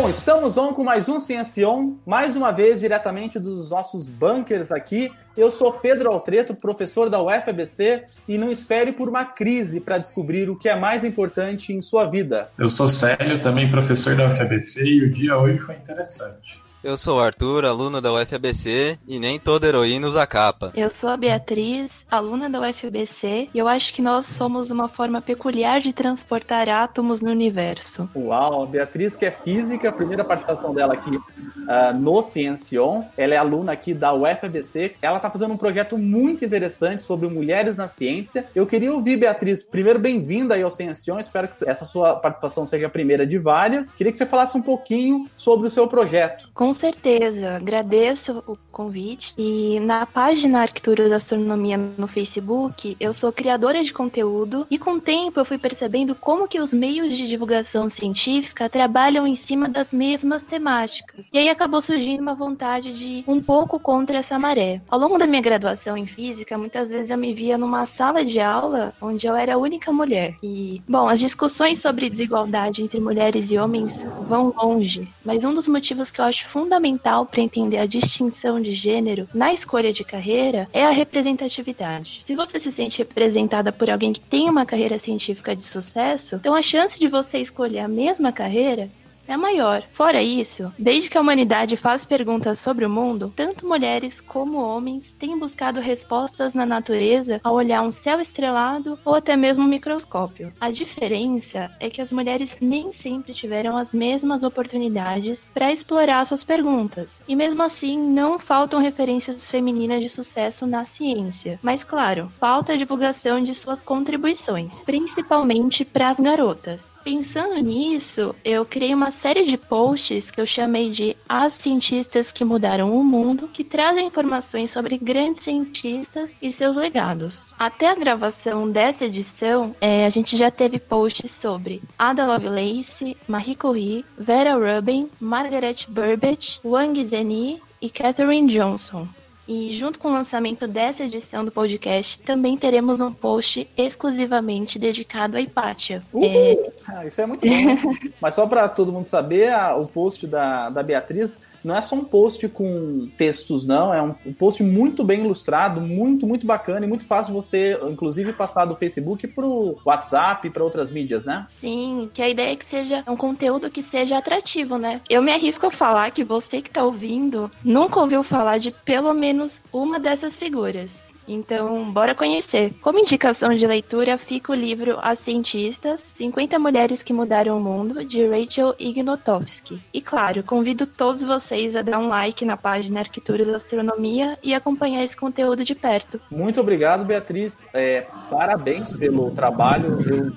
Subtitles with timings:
[0.00, 5.12] Bom, estamos on com mais um Ciencion, mais uma vez diretamente dos nossos bunkers aqui.
[5.36, 10.48] Eu sou Pedro Altreto, professor da UFABC, e não espere por uma crise para descobrir
[10.48, 12.48] o que é mais importante em sua vida.
[12.56, 16.58] Eu sou Célio, também professor da UFABC, e o dia hoje foi interessante.
[16.82, 20.72] Eu sou o Arthur, aluno da UFABC, e nem toda heroína usa capa.
[20.74, 25.20] Eu sou a Beatriz, aluna da UFABC, e eu acho que nós somos uma forma
[25.20, 28.08] peculiar de transportar átomos no universo.
[28.16, 33.34] Uau, a Beatriz que é física, a primeira participação dela aqui uh, no Ciencion, ela
[33.34, 37.88] é aluna aqui da UFABC, ela está fazendo um projeto muito interessante sobre mulheres na
[37.88, 38.46] ciência.
[38.54, 42.86] Eu queria ouvir, Beatriz, primeiro bem-vinda aí ao Ciencion, espero que essa sua participação seja
[42.86, 43.92] a primeira de várias.
[43.92, 46.48] Queria que você falasse um pouquinho sobre o seu projeto.
[46.54, 49.34] Com certeza, agradeço o convite.
[49.36, 55.00] E na página Arquituras Astronomia no Facebook, eu sou criadora de conteúdo e com o
[55.00, 59.92] tempo eu fui percebendo como que os meios de divulgação científica trabalham em cima das
[59.92, 61.26] mesmas temáticas.
[61.30, 64.80] E aí acabou surgindo uma vontade de um pouco contra essa maré.
[64.88, 68.40] Ao longo da minha graduação em física, muitas vezes eu me via numa sala de
[68.40, 70.36] aula onde eu era a única mulher.
[70.42, 75.68] E, bom, as discussões sobre desigualdade entre mulheres e homens vão longe, mas um dos
[75.68, 80.68] motivos que eu acho fundamental para entender a distinção de gênero na escolha de carreira
[80.72, 82.22] é a representatividade.
[82.26, 86.54] Se você se sente representada por alguém que tem uma carreira científica de sucesso, então
[86.54, 88.90] a chance de você escolher a mesma carreira
[89.32, 89.82] é maior.
[89.92, 95.12] Fora isso, desde que a humanidade faz perguntas sobre o mundo, tanto mulheres como homens
[95.18, 100.52] têm buscado respostas na natureza ao olhar um céu estrelado ou até mesmo um microscópio.
[100.60, 106.42] A diferença é que as mulheres nem sempre tiveram as mesmas oportunidades para explorar suas
[106.42, 107.22] perguntas.
[107.28, 111.58] E mesmo assim, não faltam referências femininas de sucesso na ciência.
[111.62, 116.99] Mas claro, falta a divulgação de suas contribuições, principalmente para as garotas.
[117.10, 122.44] Pensando nisso, eu criei uma série de posts que eu chamei de As Cientistas que
[122.44, 127.52] Mudaram o Mundo, que trazem informações sobre grandes cientistas e seus legados.
[127.58, 133.56] Até a gravação dessa edição, é, a gente já teve posts sobre Ada Lovelace, Marie
[133.56, 139.08] Curie, Vera Rubin, Margaret Burbage, Wang Zeni e Katherine Johnson.
[139.52, 145.36] E junto com o lançamento dessa edição do podcast, também teremos um post exclusivamente dedicado
[145.36, 146.04] à Hipátia.
[146.14, 146.70] É...
[146.86, 147.94] Ah, isso é muito bom.
[148.22, 151.96] Mas só para todo mundo saber, a, o post da, da Beatriz não é só
[151.96, 153.92] um post com textos, não.
[153.92, 158.64] É um, post muito bem ilustrado, muito, muito bacana e muito fácil você, inclusive, passar
[158.64, 161.46] do Facebook pro WhatsApp e para outras mídias, né?
[161.60, 165.00] Sim, que a ideia é que seja um conteúdo que seja atrativo, né?
[165.08, 169.12] Eu me arrisco a falar que você que tá ouvindo nunca ouviu falar de pelo
[169.12, 171.09] menos uma dessas figuras.
[171.32, 172.74] Então, bora conhecer.
[172.82, 178.04] Como indicação de leitura, fica o livro As Cientistas, 50 Mulheres que Mudaram o Mundo,
[178.04, 179.80] de Rachel Ignotowski.
[179.94, 185.04] E claro, convido todos vocês a dar um like na página Arquituras Astronomia e acompanhar
[185.04, 186.20] esse conteúdo de perto.
[186.28, 187.64] Muito obrigado, Beatriz.
[187.72, 189.98] É, parabéns pelo trabalho.
[190.04, 190.32] Eu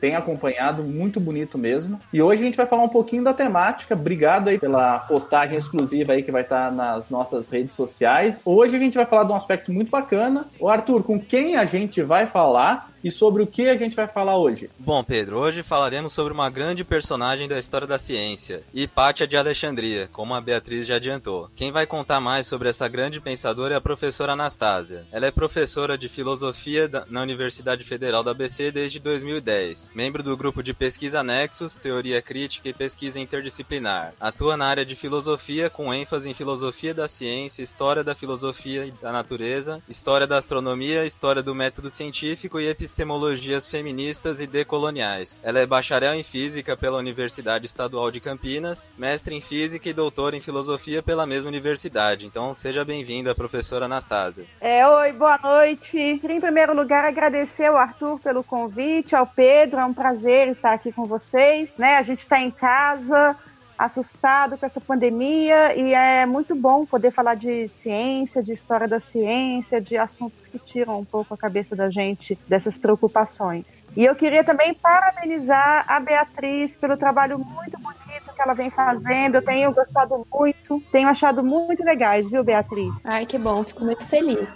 [0.00, 2.00] tenho acompanhado, muito bonito mesmo.
[2.10, 3.94] E hoje a gente vai falar um pouquinho da temática.
[3.94, 8.40] Obrigado aí pela postagem exclusiva aí que vai estar nas nossas redes sociais.
[8.42, 10.46] Hoje a gente vai falar de um aspecto muito bacana bacana.
[10.58, 14.08] O Arthur, com quem a gente vai falar e sobre o que a gente vai
[14.08, 14.70] falar hoje?
[14.78, 20.08] Bom, Pedro, hoje falaremos sobre uma grande personagem da história da ciência, Hipátia de Alexandria,
[20.10, 21.50] como a Beatriz já adiantou.
[21.54, 25.04] Quem vai contar mais sobre essa grande pensadora é a professora Anastásia.
[25.12, 30.62] Ela é professora de filosofia na Universidade Federal da ABC desde 2010, membro do grupo
[30.62, 34.14] de pesquisa Nexus, Teoria Crítica e Pesquisa Interdisciplinar.
[34.18, 38.90] Atua na área de filosofia com ênfase em filosofia da ciência, história da filosofia e
[38.92, 45.40] da natureza, história da astronomia, história do método científico e epistemologia epistemologias feministas e decoloniais.
[45.44, 50.36] Ela é bacharel em física pela Universidade Estadual de Campinas, mestre em física e doutora
[50.36, 52.26] em filosofia pela mesma universidade.
[52.26, 54.44] Então, seja bem-vinda, professora Anastasia.
[54.60, 56.18] É, oi, boa noite.
[56.20, 60.72] Queria, em primeiro lugar, agradecer ao Arthur pelo convite, ao Pedro, é um prazer estar
[60.72, 61.78] aqui com vocês.
[61.78, 61.96] Né?
[61.96, 63.36] A gente está em casa,
[63.78, 69.00] assustado com essa pandemia e é muito bom poder falar de ciência, de história da
[69.00, 73.82] ciência, de assuntos que tiram um pouco a cabeça da gente dessas preocupações.
[73.96, 79.36] E eu queria também parabenizar a Beatriz pelo trabalho muito bonito que ela vem fazendo.
[79.36, 82.94] Eu tenho gostado muito, tenho achado muito legais, viu, Beatriz?
[83.04, 84.48] Ai, que bom, fico muito feliz.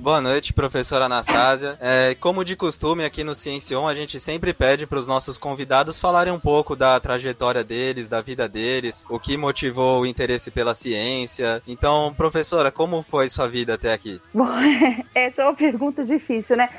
[0.00, 1.76] Boa noite, professora Anastasia.
[1.78, 5.98] É, como de costume aqui no Ciencion, a gente sempre pede para os nossos convidados
[5.98, 10.74] falarem um pouco da trajetória deles, da vida deles, o que motivou o interesse pela
[10.74, 11.60] ciência.
[11.68, 14.18] Então, professora, como foi sua vida até aqui?
[14.32, 14.48] Bom,
[15.14, 16.70] essa é uma pergunta difícil, né?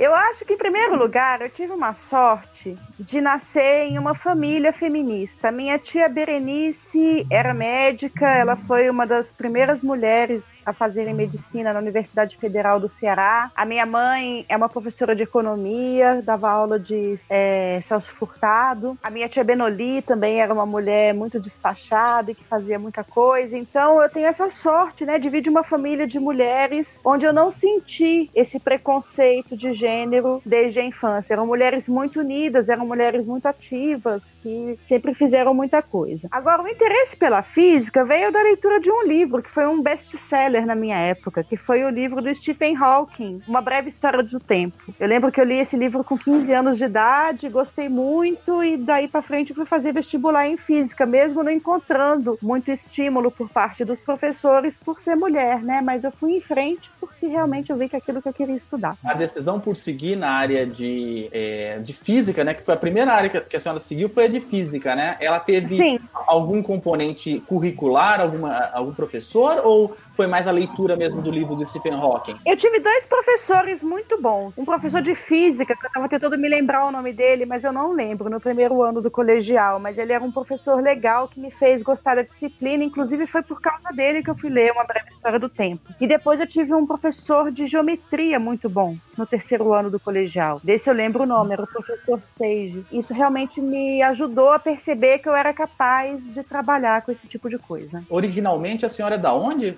[0.00, 4.72] Eu acho que, em primeiro lugar, eu tive uma sorte de nascer em uma família
[4.72, 5.52] feminista.
[5.52, 11.78] Minha tia Berenice era médica, ela foi uma das primeiras mulheres a fazerem medicina na
[11.78, 13.50] Universidade Federal do Ceará.
[13.54, 18.96] A minha mãe é uma professora de economia, dava aula de é, Celso Furtado.
[19.02, 23.56] A minha tia Benoli também era uma mulher muito despachada e que fazia muita coisa.
[23.56, 27.32] Então eu tenho essa sorte, né, de vir de uma família de mulheres onde eu
[27.32, 31.34] não senti esse preconceito de gênero desde a infância.
[31.34, 36.28] Eram mulheres muito unidas, eram mulheres muito ativas, que sempre fizeram muita coisa.
[36.30, 40.59] Agora, o interesse pela física veio da leitura de um livro que foi um best-seller
[40.66, 44.94] na minha época, que foi o livro do Stephen Hawking, Uma Breve História do Tempo.
[44.98, 48.76] Eu lembro que eu li esse livro com 15 anos de idade, gostei muito e
[48.76, 53.84] daí para frente fui fazer vestibular em física, mesmo não encontrando muito estímulo por parte
[53.84, 55.80] dos professores por ser mulher, né?
[55.80, 58.96] Mas eu fui em frente porque realmente eu vi que aquilo que eu queria estudar.
[59.04, 62.54] A decisão por seguir na área de, é, de física, né?
[62.54, 65.16] Que foi a primeira área que a senhora seguiu, foi a de física, né?
[65.20, 66.00] Ela teve Sim.
[66.26, 71.66] algum componente curricular, alguma, algum professor, ou foi mais a leitura mesmo do livro do
[71.66, 72.36] Stephen Hawking?
[72.46, 74.56] Eu tive dois professores muito bons.
[74.58, 77.72] Um professor de física, que eu estava tentando me lembrar o nome dele, mas eu
[77.72, 79.78] não lembro, no primeiro ano do colegial.
[79.78, 82.84] Mas ele era um professor legal que me fez gostar da disciplina.
[82.84, 85.90] Inclusive, foi por causa dele que eu fui ler Uma Breve História do Tempo.
[86.00, 90.60] E depois eu tive um professor de geometria muito bom, no terceiro ano do colegial.
[90.62, 92.84] Desse eu lembro o nome, era o professor Sage.
[92.92, 97.48] Isso realmente me ajudou a perceber que eu era capaz de trabalhar com esse tipo
[97.48, 98.02] de coisa.
[98.08, 99.76] Originalmente, a senhora é da onde?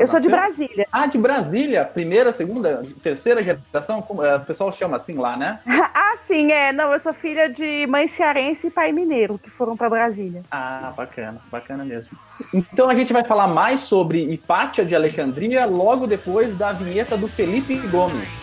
[0.00, 0.86] Eu sou de Brasília.
[0.92, 1.84] Ah, de Brasília?
[1.84, 4.04] Primeira, segunda, terceira geração?
[4.22, 5.60] É, o pessoal chama assim lá, né?
[5.66, 6.72] ah, sim, é.
[6.72, 10.42] Não, eu sou filha de mãe cearense e pai mineiro, que foram para Brasília.
[10.50, 12.16] Ah, bacana, bacana mesmo.
[12.52, 17.28] Então a gente vai falar mais sobre Hipátia de Alexandria logo depois da vinheta do
[17.28, 18.40] Felipe Gomes.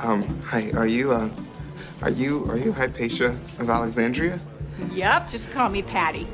[0.00, 1.28] Um, hi, are you, uh,
[2.02, 4.40] are you, are you Hypatia of Alexandria?
[4.92, 6.26] Yep, just call me Patty.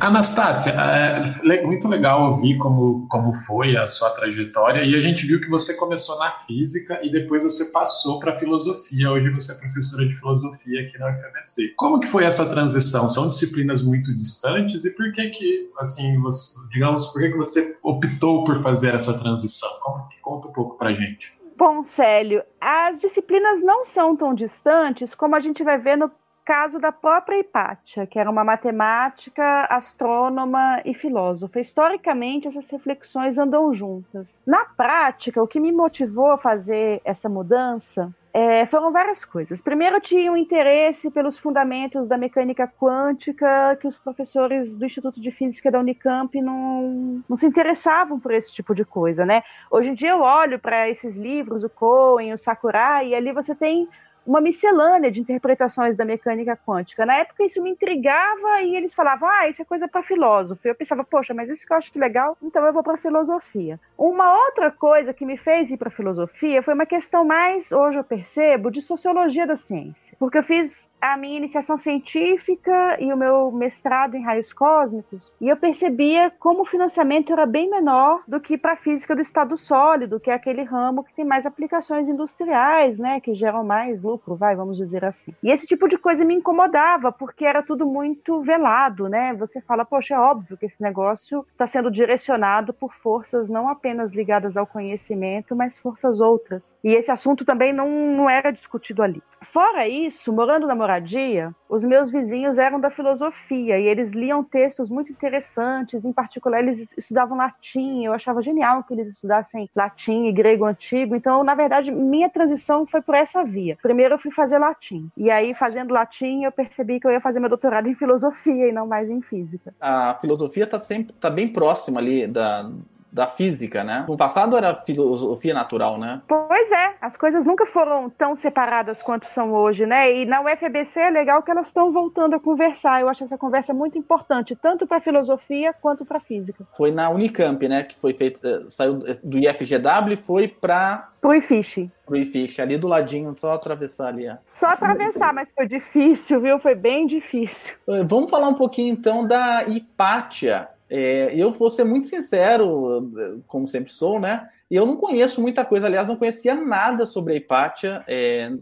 [0.00, 5.38] Anastácia, é muito legal ouvir como, como foi a sua trajetória e a gente viu
[5.38, 9.10] que você começou na física e depois você passou para filosofia.
[9.10, 11.74] Hoje você é professora de filosofia aqui na UFMC.
[11.76, 13.10] Como que foi essa transição?
[13.10, 17.78] São disciplinas muito distantes e por que que, assim, você, digamos, por que que você
[17.82, 19.68] optou por fazer essa transição?
[19.82, 21.32] Como conta um pouco para gente.
[21.56, 26.10] Bom, Célio, as disciplinas não são tão distantes como a gente vai ver no
[26.50, 31.60] caso da própria Hipátia, que era uma matemática, astrônoma e filósofa.
[31.60, 34.42] Historicamente, essas reflexões andam juntas.
[34.44, 39.60] Na prática, o que me motivou a fazer essa mudança é, foram várias coisas.
[39.60, 45.20] Primeiro, eu tinha um interesse pelos fundamentos da mecânica quântica, que os professores do Instituto
[45.20, 49.44] de Física da Unicamp não, não se interessavam por esse tipo de coisa, né?
[49.70, 53.54] Hoje em dia eu olho para esses livros, o Cohen, o Sakurai, e ali você
[53.54, 53.88] tem
[54.26, 57.06] uma miscelânea de interpretações da mecânica quântica.
[57.06, 60.60] Na época isso me intrigava e eles falavam, ah, isso é coisa para filósofo.
[60.66, 63.80] Eu pensava, poxa, mas isso que eu acho legal, então eu vou para filosofia.
[63.96, 68.04] Uma outra coisa que me fez ir para filosofia foi uma questão mais, hoje eu
[68.04, 70.16] percebo, de sociologia da ciência.
[70.18, 75.48] Porque eu fiz a minha iniciação científica e o meu mestrado em raios cósmicos, e
[75.48, 79.56] eu percebia como o financiamento era bem menor do que para a física do estado
[79.56, 84.36] sólido, que é aquele ramo que tem mais aplicações industriais, né, que geram mais lucro,
[84.36, 85.34] vai, vamos dizer assim.
[85.42, 89.34] E esse tipo de coisa me incomodava, porque era tudo muito velado, né?
[89.34, 94.12] Você fala, poxa, é óbvio que esse negócio está sendo direcionado por forças não apenas
[94.12, 96.74] ligadas ao conhecimento, mas forças outras.
[96.82, 99.22] E esse assunto também não, não era discutido ali.
[99.40, 104.90] Fora isso, morando na moradia, os meus vizinhos eram da filosofia e eles liam textos
[104.90, 110.32] muito interessantes, em particular eles estudavam latim, eu achava genial que eles estudassem latim e
[110.32, 113.78] grego antigo, então, na verdade, minha transição foi por essa via.
[113.80, 117.38] Primeiro eu fui fazer latim, e aí fazendo latim eu percebi que eu ia fazer
[117.38, 119.72] meu doutorado em filosofia e não mais em física.
[119.80, 122.68] A filosofia está sempre tá bem próxima ali da
[123.12, 124.04] da física, né?
[124.08, 126.22] No passado era filosofia natural, né?
[126.26, 130.14] Pois é, as coisas nunca foram tão separadas quanto são hoje, né?
[130.14, 133.00] E na UFBC é legal que elas estão voltando a conversar.
[133.00, 136.64] Eu acho essa conversa muito importante, tanto para filosofia quanto para física.
[136.76, 141.34] Foi na Unicamp, né, que foi feito, eh, saiu do IFGW e foi para Pro
[141.34, 141.90] IFISH.
[142.06, 144.26] Pro IFISH, ali do ladinho, só atravessar ali.
[144.28, 144.36] Ó.
[144.54, 146.58] Só atravessar, mas foi difícil, viu?
[146.58, 147.74] Foi bem difícil.
[147.88, 150.68] Eh, vamos falar um pouquinho então da Hipátia.
[150.90, 154.50] É, eu vou ser muito sincero, como sempre sou, né?
[154.70, 158.52] E eu não conheço muita coisa, aliás, não conhecia nada sobre a Hipátia, é,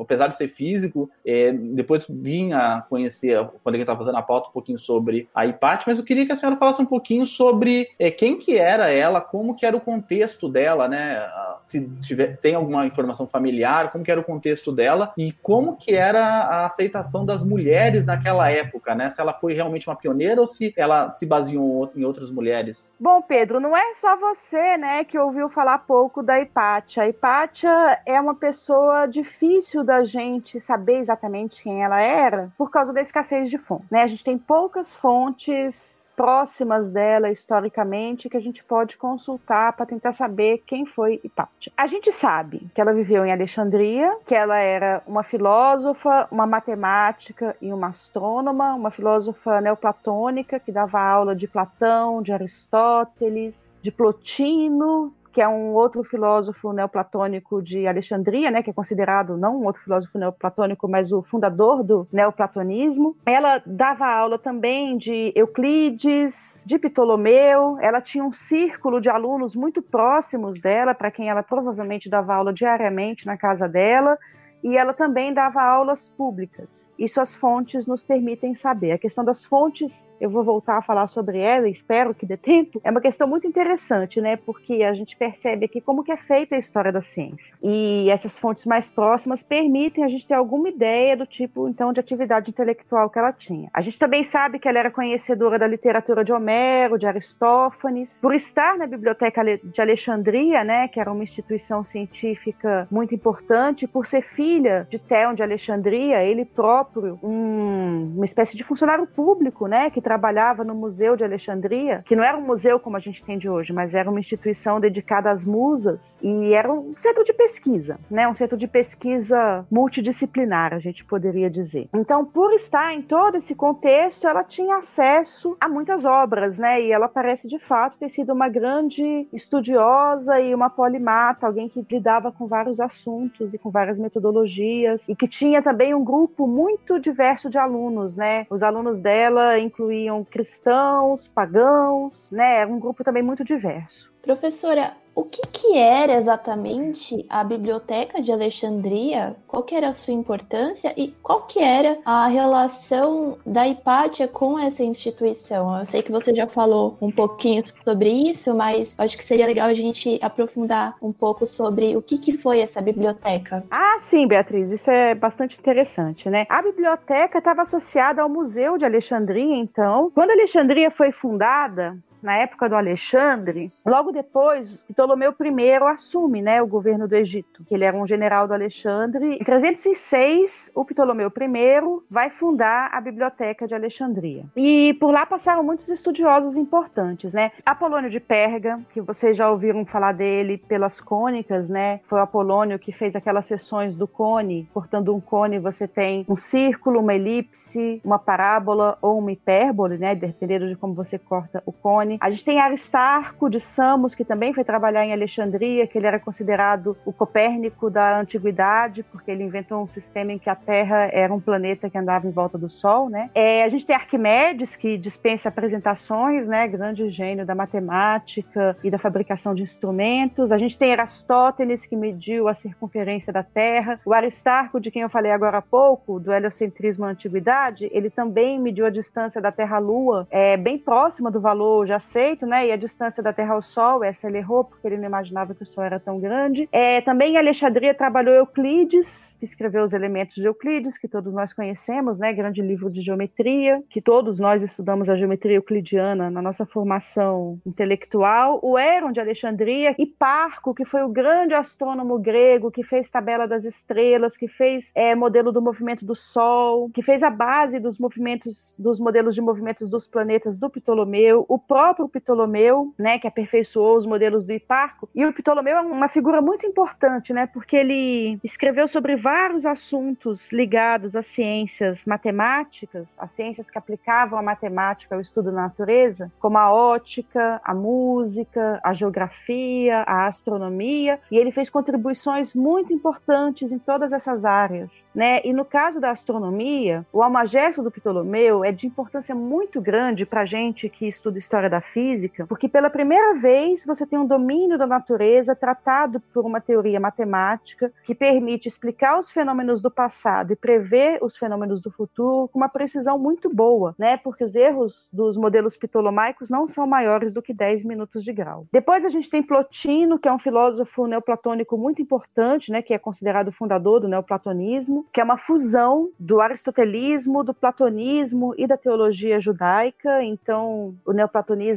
[0.00, 1.10] apesar de ser físico.
[1.26, 5.28] É, depois vim a conhecer, quando a gente estava fazendo a pauta, um pouquinho sobre
[5.34, 8.56] a Hipátia, mas eu queria que a senhora falasse um pouquinho sobre é, quem que
[8.56, 11.28] era ela, como que era o contexto dela, né?
[11.66, 15.94] Se tiver, tem alguma informação familiar, como que era o contexto dela e como que
[15.94, 19.10] era a aceitação das mulheres naquela época, né?
[19.10, 22.96] Se ela foi realmente uma pioneira ou se ela se baseou em outras mulheres.
[22.98, 27.02] Bom, Pedro, não é só você, né, que ouviu falar pouco da Hipátia.
[27.02, 32.92] A Hipátia é uma pessoa difícil da gente saber exatamente quem ela era por causa
[32.92, 33.90] da escassez de fontes.
[33.90, 34.02] Né?
[34.02, 40.10] A gente tem poucas fontes próximas dela historicamente que a gente pode consultar para tentar
[40.10, 41.72] saber quem foi Hipátia.
[41.76, 47.54] A gente sabe que ela viveu em Alexandria, que ela era uma filósofa, uma matemática
[47.62, 55.14] e uma astrônoma, uma filósofa neoplatônica que dava aula de Platão, de Aristóteles, de Plotino,
[55.38, 59.80] que é um outro filósofo neoplatônico de Alexandria, né, que é considerado não um outro
[59.80, 63.16] filósofo neoplatônico, mas o fundador do neoplatonismo.
[63.24, 67.78] Ela dava aula também de Euclides, de Ptolomeu.
[67.80, 72.52] Ela tinha um círculo de alunos muito próximos dela, para quem ela provavelmente dava aula
[72.52, 74.18] diariamente na casa dela
[74.62, 76.88] e ela também dava aulas públicas.
[76.98, 78.92] E suas fontes nos permitem saber.
[78.92, 82.80] A questão das fontes, eu vou voltar a falar sobre ela, espero que dê tempo,
[82.82, 84.36] é uma questão muito interessante, né?
[84.36, 87.54] Porque a gente percebe aqui como que é feita a história da ciência.
[87.62, 92.00] E essas fontes mais próximas permitem a gente ter alguma ideia do tipo, então, de
[92.00, 93.70] atividade intelectual que ela tinha.
[93.72, 98.34] A gente também sabe que ela era conhecedora da literatura de Homero, de Aristófanes, por
[98.34, 100.88] estar na Biblioteca de Alexandria, né?
[100.88, 106.24] Que era uma instituição científica muito importante, por ser filha filha de Theon de Alexandria,
[106.24, 112.02] ele próprio, um, uma espécie de funcionário público, né, que trabalhava no Museu de Alexandria,
[112.06, 114.80] que não era um museu como a gente tem de hoje, mas era uma instituição
[114.80, 120.72] dedicada às musas e era um centro de pesquisa, né, um centro de pesquisa multidisciplinar,
[120.72, 121.86] a gente poderia dizer.
[121.92, 126.90] Então, por estar em todo esse contexto, ela tinha acesso a muitas obras, né, e
[126.90, 132.32] ela parece de fato ter sido uma grande estudiosa e uma polimata, alguém que lidava
[132.32, 137.00] com vários assuntos e com várias metodologias metodologias e que tinha também um grupo muito
[137.00, 138.46] diverso de alunos, né?
[138.50, 142.58] Os alunos dela incluíam cristãos, pagãos, né?
[142.58, 144.12] Era um grupo também muito diverso.
[144.28, 149.34] Professora, o que, que, era exatamente a Biblioteca de Alexandria?
[149.46, 154.58] Qual que era a sua importância e qual que era a relação da Hipátia com
[154.58, 155.78] essa instituição?
[155.78, 159.66] Eu sei que você já falou um pouquinho sobre isso, mas acho que seria legal
[159.66, 163.64] a gente aprofundar um pouco sobre o que, que foi essa biblioteca.
[163.70, 166.44] Ah, sim, Beatriz, isso é bastante interessante, né?
[166.50, 170.12] A biblioteca estava associada ao Museu de Alexandria, então.
[170.14, 176.66] Quando Alexandria foi fundada, na época do Alexandre, logo depois, Ptolomeu I assume né, o
[176.66, 179.36] governo do Egito, que ele era um general do Alexandre.
[179.40, 184.44] Em 306, o Ptolomeu I vai fundar a Biblioteca de Alexandria.
[184.56, 187.52] E por lá passaram muitos estudiosos importantes, né?
[187.64, 192.00] Apolônio de Perga, que vocês já ouviram falar dele pelas cônicas, né?
[192.08, 194.68] Foi o Apolônio que fez aquelas sessões do cone.
[194.72, 200.14] Cortando um cone, você tem um círculo, uma elipse, uma parábola ou uma hipérbole, né?
[200.14, 202.07] Dependendo de como você corta o cone.
[202.20, 206.18] A gente tem Aristarco de Samos, que também foi trabalhar em Alexandria, que ele era
[206.18, 211.32] considerado o Copérnico da antiguidade, porque ele inventou um sistema em que a Terra era
[211.32, 213.30] um planeta que andava em volta do Sol, né?
[213.34, 216.66] É, a gente tem Arquimedes, que dispensa apresentações, né?
[216.66, 220.52] Grande gênio da matemática e da fabricação de instrumentos.
[220.52, 224.00] A gente tem Aristóteles, que mediu a circunferência da Terra.
[224.04, 228.58] O Aristarco, de quem eu falei agora há pouco, do heliocentrismo na antiguidade, ele também
[228.58, 232.66] mediu a distância da Terra à Lua, é, bem próxima do valor já aceito, né?
[232.66, 235.62] E a distância da Terra ao Sol, essa ele errou porque ele não imaginava que
[235.62, 236.68] o Sol era tão grande.
[236.72, 241.52] É, também em Alexandria trabalhou Euclides, que escreveu os elementos de Euclides, que todos nós
[241.52, 242.32] conhecemos, né?
[242.32, 248.58] Grande livro de geometria, que todos nós estudamos a geometria euclidiana na nossa formação intelectual.
[248.62, 253.46] O Héron de Alexandria e Parco, que foi o grande astrônomo grego que fez tabela
[253.46, 257.98] das estrelas, que fez é, modelo do movimento do Sol, que fez a base dos
[257.98, 261.44] movimentos, dos modelos de movimentos dos planetas do Ptolomeu.
[261.48, 265.08] O próprio próprio Ptolomeu, né, que aperfeiçoou os modelos do Hiparco.
[265.14, 270.50] E o Ptolomeu é uma figura muito importante, né, porque ele escreveu sobre vários assuntos
[270.52, 276.58] ligados às ciências matemáticas, às ciências que aplicavam a matemática ao estudo da natureza, como
[276.58, 283.78] a ótica, a música, a geografia, a astronomia, e ele fez contribuições muito importantes em
[283.78, 285.40] todas essas áreas, né?
[285.44, 290.44] E no caso da astronomia, o Almagesto do Ptolomeu é de importância muito grande para
[290.44, 294.86] gente que estuda história da física, porque pela primeira vez você tem um domínio da
[294.86, 301.18] natureza tratado por uma teoria matemática que permite explicar os fenômenos do passado e prever
[301.22, 304.16] os fenômenos do futuro com uma precisão muito boa, né?
[304.16, 308.66] Porque os erros dos modelos ptolomaicos não são maiores do que 10 minutos de grau.
[308.72, 312.98] Depois a gente tem Plotino, que é um filósofo neoplatônico muito importante, né, que é
[312.98, 318.76] considerado o fundador do neoplatonismo, que é uma fusão do aristotelismo, do platonismo e da
[318.76, 320.22] teologia judaica.
[320.22, 321.67] Então, o neoplatonismo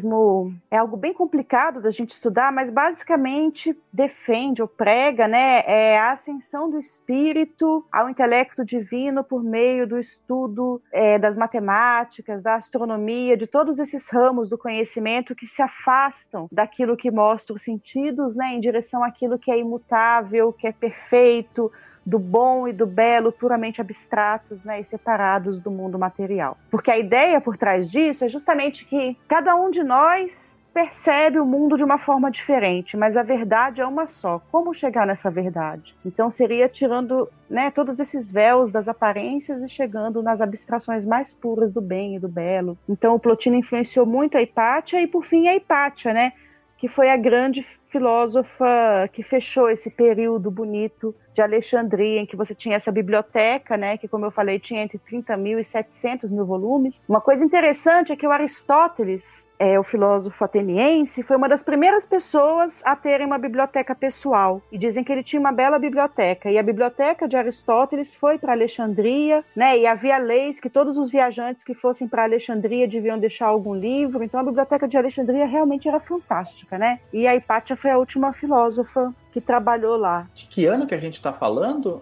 [0.70, 6.12] é algo bem complicado da gente estudar, mas basicamente defende ou prega, né, é a
[6.12, 13.38] ascensão do espírito ao intelecto divino por meio do estudo é, das matemáticas, da astronomia,
[13.38, 18.54] de todos esses ramos do conhecimento que se afastam daquilo que mostra os sentidos, né,
[18.54, 21.72] em direção àquilo que é imutável, que é perfeito,
[22.06, 26.58] do bom e do belo puramente abstratos né, e separados do mundo material.
[26.70, 31.46] Porque a ideia por trás disso é justamente que cada um de nós percebe o
[31.46, 34.42] mundo de uma forma diferente, mas a verdade é uma só.
[34.52, 35.94] Como chegar nessa verdade?
[36.06, 41.72] Então seria tirando né, todos esses véus das aparências e chegando nas abstrações mais puras
[41.72, 42.78] do bem e do belo.
[42.88, 46.34] Então o Plotino influenciou muito a Hipátia e por fim a Hipátia, né?
[46.82, 52.56] Que foi a grande filósofa que fechou esse período bonito de Alexandria, em que você
[52.56, 56.44] tinha essa biblioteca, né, que, como eu falei, tinha entre 30 mil e 700 mil
[56.44, 57.00] volumes.
[57.08, 62.04] Uma coisa interessante é que o Aristóteles, é, o filósofo ateniense, foi uma das primeiras
[62.04, 64.60] pessoas a terem uma biblioteca pessoal.
[64.72, 66.50] E dizem que ele tinha uma bela biblioteca.
[66.50, 69.78] E a biblioteca de Aristóteles foi para Alexandria, né?
[69.78, 74.24] E havia leis que todos os viajantes que fossem para Alexandria deviam deixar algum livro.
[74.24, 77.00] Então a biblioteca de Alexandria realmente era fantástica, né?
[77.14, 80.28] E a Hipátia foi a última filósofa que trabalhou lá.
[80.34, 82.02] De que ano que a gente está falando?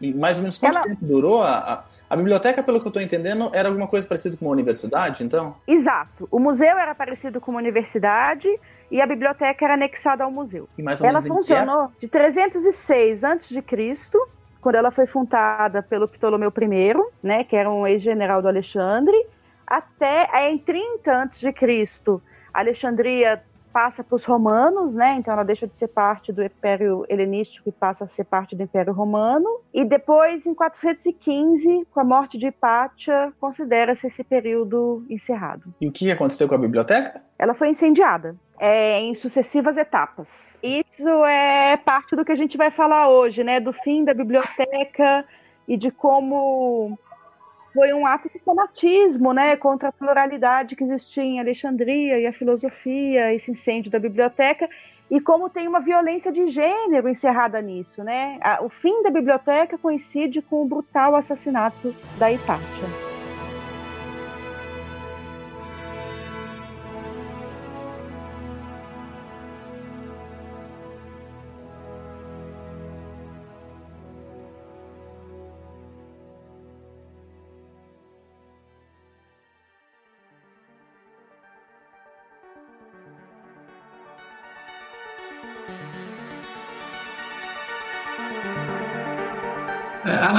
[0.00, 0.84] E mais ou menos quanto Ela...
[0.84, 1.82] tempo durou a, a
[2.12, 5.56] a biblioteca, pelo que eu estou entendendo, era alguma coisa parecida com uma universidade, então?
[5.66, 6.28] Exato.
[6.30, 8.48] O museu era parecido com uma universidade
[8.90, 10.68] e a biblioteca era anexada ao museu.
[10.76, 13.64] E mais ou ela funcionou de 306 a.C.,
[14.60, 19.16] quando ela foi fundada pelo Ptolomeu I, né, que era um ex-general do Alexandre,
[19.66, 22.20] até em 30 a.C.,
[22.52, 25.16] Alexandria passa para os romanos, né?
[25.18, 28.62] Então ela deixa de ser parte do Império Helenístico e passa a ser parte do
[28.62, 29.60] Império Romano.
[29.72, 35.74] E depois, em 415, com a morte de Hipátia, considera-se esse período encerrado.
[35.80, 37.22] E o que aconteceu com a biblioteca?
[37.38, 38.36] Ela foi incendiada.
[38.58, 40.60] É, em sucessivas etapas.
[40.62, 43.58] Isso é parte do que a gente vai falar hoje, né?
[43.58, 45.24] Do fim da biblioteca
[45.66, 46.96] e de como
[47.72, 52.32] foi um ato de fanatismo, né, contra a pluralidade que existia em Alexandria e a
[52.32, 54.68] filosofia, esse incêndio da biblioteca,
[55.10, 58.38] e como tem uma violência de gênero encerrada nisso, né?
[58.62, 63.11] O fim da biblioteca coincide com o brutal assassinato da Hipátia.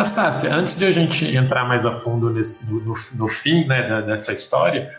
[0.04, 4.02] Anastácia, antes de a gente entrar mais a fundo nesse, no, no, no fim né,
[4.02, 4.94] dessa história,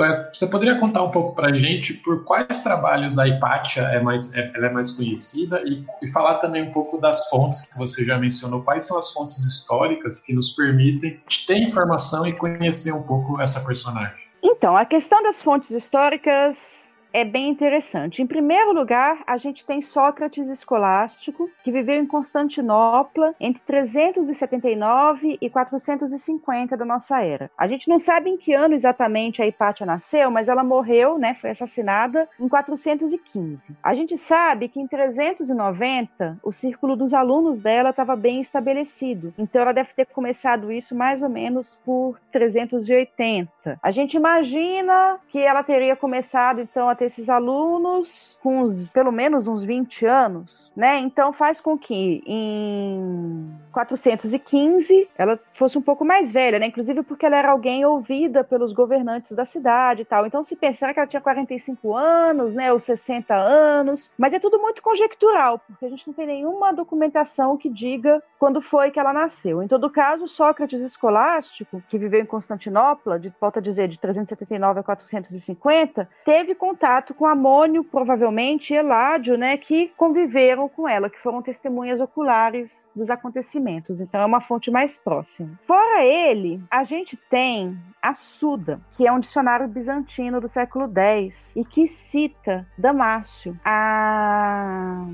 [0.00, 4.00] é, você poderia contar um pouco para a gente por quais trabalhos a Hipátia é
[4.00, 7.78] mais, é, ela é mais conhecida e, e, falar também um pouco das fontes que
[7.78, 8.60] você já mencionou.
[8.64, 13.64] Quais são as fontes históricas que nos permitem ter informação e conhecer um pouco essa
[13.64, 14.16] personagem?
[14.42, 18.22] Então, a questão das fontes históricas é bem interessante.
[18.22, 25.50] Em primeiro lugar, a gente tem Sócrates escolástico, que viveu em Constantinopla entre 379 e
[25.50, 27.50] 450 da nossa era.
[27.56, 31.34] A gente não sabe em que ano exatamente a Hipátia nasceu, mas ela morreu, né,
[31.34, 33.76] foi assassinada em 415.
[33.82, 39.32] A gente sabe que em 390 o círculo dos alunos dela estava bem estabelecido.
[39.38, 43.78] Então ela deve ter começado isso mais ou menos por 380.
[43.82, 49.12] A gente imagina que ela teria começado então a ter esses alunos com uns, pelo
[49.12, 50.98] menos uns 20 anos, né?
[50.98, 56.66] Então faz com que em 415 ela fosse um pouco mais velha, né?
[56.66, 60.26] Inclusive porque ela era alguém ouvida pelos governantes da cidade e tal.
[60.26, 64.58] Então se pensar que ela tinha 45 anos, né, ou 60 anos, mas é tudo
[64.58, 69.12] muito conjectural, porque a gente não tem nenhuma documentação que diga quando foi que ela
[69.12, 69.62] nasceu.
[69.62, 74.80] Em todo caso, Sócrates escolástico, que viveu em Constantinopla, de volta a dizer de 379
[74.80, 81.18] a 450, teve contato com Amônio, provavelmente, e Eládio, né, que conviveram com ela, que
[81.18, 84.00] foram testemunhas oculares dos acontecimentos.
[84.00, 85.58] Então é uma fonte mais próxima.
[85.66, 91.54] Fora ele, a gente tem a Suda, que é um dicionário bizantino do século X
[91.56, 95.04] e que cita Damácio, a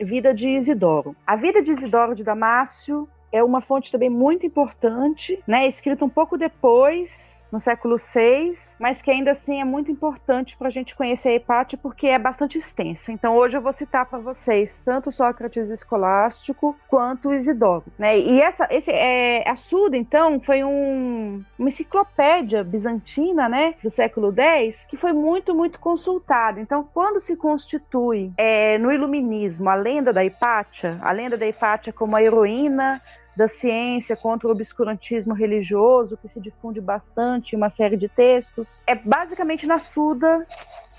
[0.00, 1.16] vida de Isidoro.
[1.26, 5.66] A vida de Isidoro de Damácio é uma fonte também muito importante, né?
[5.66, 10.68] Escrita um pouco depois no século VI, mas que ainda assim é muito importante para
[10.68, 13.12] a gente conhecer a Hipátia porque é bastante extensa.
[13.12, 17.84] Então hoje eu vou citar para vocês tanto Sócrates escolástico quanto Isidoro.
[17.98, 18.18] Né?
[18.18, 24.32] E essa, esse, é, a Suda, então, foi um, uma enciclopédia bizantina né, do século
[24.34, 26.60] X que foi muito, muito consultada.
[26.60, 31.92] Então, quando se constitui é, no iluminismo a lenda da Hipátia, a lenda da Hipátia
[31.92, 33.02] como a heroína
[33.36, 38.82] da ciência contra o obscurantismo religioso, que se difunde bastante em uma série de textos.
[38.86, 40.46] É basicamente na Suda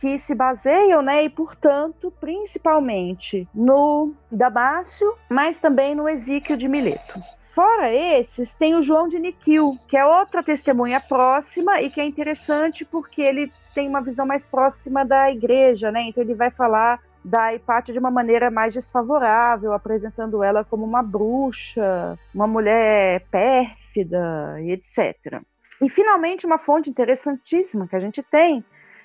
[0.02, 7.22] que se baseiam, né, e portanto, principalmente no Damácio, mas também no Exíquio de Mileto.
[7.54, 12.06] Fora esses, tem o João de Niquil, que é outra testemunha próxima e que é
[12.06, 16.02] interessante porque ele tem uma visão mais próxima da igreja, né?
[16.02, 21.02] Então ele vai falar da Hipátia de uma maneira mais desfavorável, apresentando ela como uma
[21.02, 25.42] bruxa, uma mulher pérfida e etc.
[25.82, 28.64] E finalmente uma fonte interessantíssima que a gente tem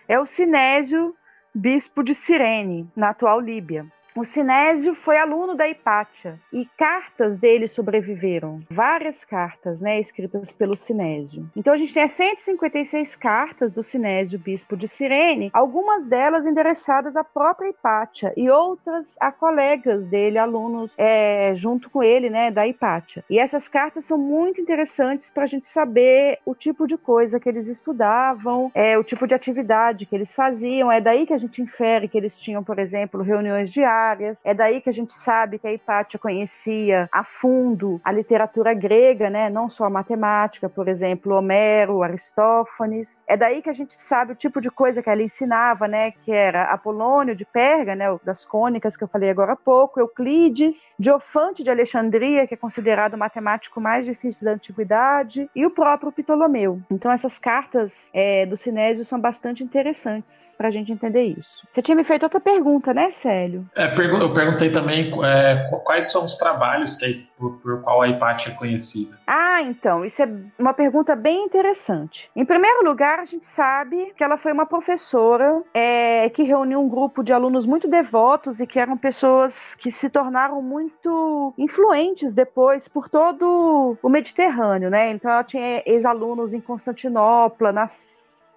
[0.08, 1.14] é o Sinésio,
[1.54, 3.86] bispo de Cirene, na atual Líbia.
[4.18, 8.60] O Sinésio foi aluno da Hipátia e cartas dele sobreviveram.
[8.68, 11.48] Várias cartas, né, escritas pelo Sinésio.
[11.54, 17.16] Então a gente tem as 156 cartas do Sinésio, bispo de Cirene, algumas delas endereçadas
[17.16, 22.66] à própria Hipátia e outras a colegas dele, alunos é, junto com ele, né, da
[22.66, 23.22] Hipátia.
[23.30, 27.48] E essas cartas são muito interessantes para a gente saber o tipo de coisa que
[27.48, 30.90] eles estudavam, é, o tipo de atividade que eles faziam.
[30.90, 34.07] É daí que a gente infere que eles tinham, por exemplo, reuniões diárias
[34.44, 39.28] é daí que a gente sabe que a Hipátia conhecia a fundo a literatura grega,
[39.30, 39.50] né?
[39.50, 43.24] não só a matemática, por exemplo, Homero, Aristófanes.
[43.26, 46.10] É daí que a gente sabe o tipo de coisa que ela ensinava, né?
[46.10, 48.06] que era Apolônio de Perga, né?
[48.24, 53.14] das cônicas que eu falei agora há pouco, Euclides, Diofante de Alexandria, que é considerado
[53.14, 56.80] o matemático mais difícil da antiguidade, e o próprio Ptolomeu.
[56.90, 61.66] Então essas cartas é, do Sinésio são bastante interessantes para a gente entender isso.
[61.70, 63.66] Você tinha me feito outra pergunta, né, Célio?
[63.74, 68.50] É, eu perguntei também é, quais são os trabalhos que, por, por qual a Hipátia
[68.50, 69.16] é conhecida.
[69.26, 72.30] Ah, então, isso é uma pergunta bem interessante.
[72.34, 76.88] Em primeiro lugar, a gente sabe que ela foi uma professora é, que reuniu um
[76.88, 82.88] grupo de alunos muito devotos e que eram pessoas que se tornaram muito influentes depois
[82.88, 85.10] por todo o Mediterrâneo, né?
[85.10, 87.86] Então, ela tinha ex-alunos em Constantinopla, na,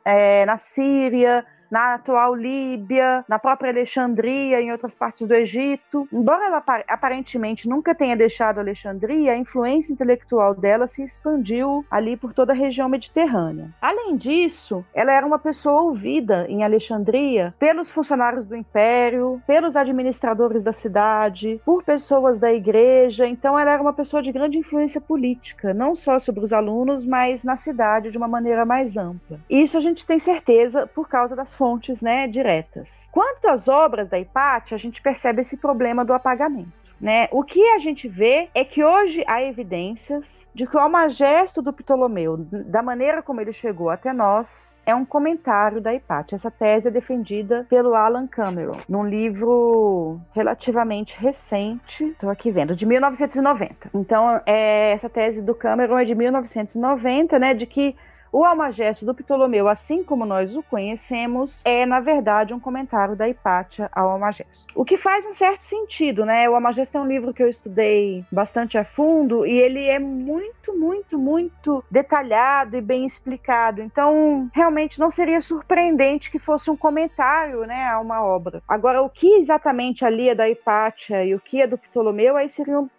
[0.06, 6.08] é, na Síria, na atual Líbia, na própria Alexandria, em outras partes do Egito.
[6.12, 12.34] Embora ela aparentemente nunca tenha deixado Alexandria, a influência intelectual dela se expandiu ali por
[12.34, 13.70] toda a região mediterrânea.
[13.82, 20.64] Além disso, ela era uma pessoa ouvida em Alexandria pelos funcionários do império, pelos administradores
[20.64, 25.74] da cidade, por pessoas da igreja, então ela era uma pessoa de grande influência política,
[25.74, 29.40] não só sobre os alunos, mas na cidade de uma maneira mais ampla.
[29.50, 33.08] Isso a gente tem certeza por causa das fontes né, diretas.
[33.12, 36.82] Quanto às obras da Hipátia, a gente percebe esse problema do apagamento.
[37.00, 37.28] Né?
[37.32, 41.72] O que a gente vê é que hoje há evidências de que o Almagesto do
[41.72, 46.36] Ptolomeu, da maneira como ele chegou até nós, é um comentário da Hipátia.
[46.36, 52.88] Essa tese é defendida pelo Alan Cameron, num livro relativamente recente, estou aqui vendo, de
[52.88, 53.90] 1990.
[53.94, 57.96] Então, é, essa tese do Cameron é de 1990, né, de que
[58.32, 63.28] o Almagesto do Ptolomeu, assim como nós o conhecemos, é, na verdade, um comentário da
[63.28, 64.72] Hipátia ao Almagesto.
[64.74, 66.50] O que faz um certo sentido, né?
[66.50, 70.78] O Almagesto é um livro que eu estudei bastante a fundo e ele é muito,
[70.78, 73.82] muito, muito detalhado e bem explicado.
[73.82, 78.64] Então, realmente não seria surpreendente que fosse um comentário, né, a uma obra.
[78.68, 82.48] Agora, o que exatamente ali é da Hipátia e o que é do Ptolomeu, aí
[82.48, 82.90] seriam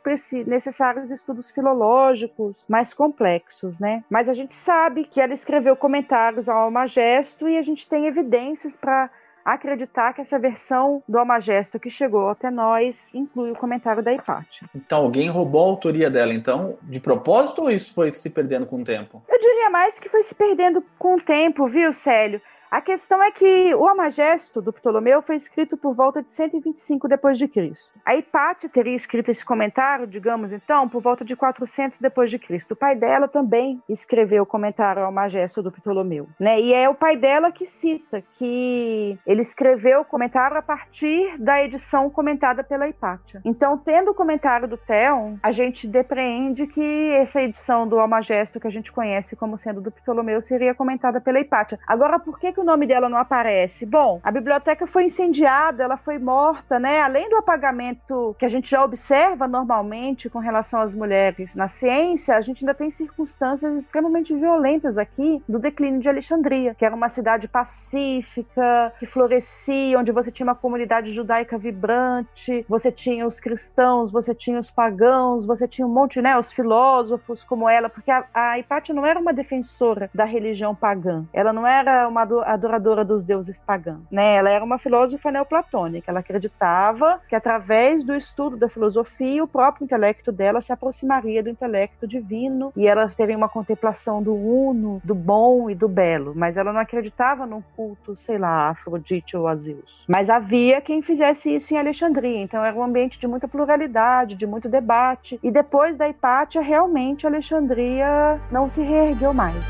[0.47, 4.05] necessários estudos filológicos mais complexos, né?
[4.11, 8.77] Mas a gente sabe que ela escreveu comentários ao Almagesto e a gente tem evidências
[8.77, 9.11] para
[9.45, 14.69] acreditar que essa versão do Almagesto que chegou até nós inclui o comentário da Hipátia.
[14.75, 18.81] Então alguém roubou a autoria dela, então, de propósito ou isso foi se perdendo com
[18.81, 19.23] o tempo?
[19.29, 22.41] Eu diria mais que foi se perdendo com o tempo, viu, Célio?
[22.73, 27.37] A questão é que o Amagesto do Ptolomeu foi escrito por volta de 125 depois
[27.37, 28.01] de Cristo.
[28.03, 32.73] A Hipátia teria escrito esse comentário, digamos então, por volta de 400 depois de Cristo.
[32.73, 36.59] O pai dela também escreveu o comentário ao Amagesto do Ptolomeu, né?
[36.63, 41.63] E é o pai dela que cita que ele escreveu o comentário a partir da
[41.63, 43.43] edição comentada pela Hipátia.
[43.45, 48.67] Então, tendo o comentário do Theon, a gente depreende que essa edição do Almagesto que
[48.67, 51.79] a gente conhece como sendo do Ptolomeu seria comentada pela Hipátia.
[51.87, 53.85] Agora, por que, que o nome dela não aparece?
[53.85, 57.03] Bom, a biblioteca foi incendiada, ela foi morta, né?
[57.03, 62.37] Além do apagamento que a gente já observa normalmente com relação às mulheres na ciência,
[62.37, 67.09] a gente ainda tem circunstâncias extremamente violentas aqui do declínio de Alexandria, que era uma
[67.09, 74.13] cidade pacífica, que florescia, onde você tinha uma comunidade judaica vibrante, você tinha os cristãos,
[74.13, 78.25] você tinha os pagãos, você tinha um monte, né, os filósofos como ela, porque a,
[78.33, 83.23] a Hipátia não era uma defensora da religião pagã, ela não era uma adoradora dos
[83.23, 84.37] deuses pagãos, né?
[84.37, 86.11] Ela era uma filósofa neoplatônica.
[86.11, 91.49] Ela acreditava que através do estudo da filosofia, o próprio intelecto dela se aproximaria do
[91.49, 96.33] intelecto divino e ela teria uma contemplação do uno, do bom e do belo.
[96.35, 100.05] Mas ela não acreditava num culto, sei lá, Afrodite ou a Zeus.
[100.09, 102.43] Mas havia quem fizesse isso em Alexandria.
[102.43, 105.39] Então era um ambiente de muita pluralidade, de muito debate.
[105.43, 109.65] E depois da Hipátia, realmente Alexandria não se reergueu mais.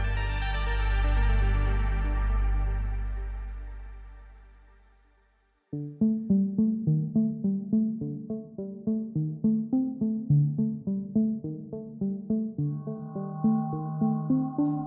[5.72, 6.11] thank you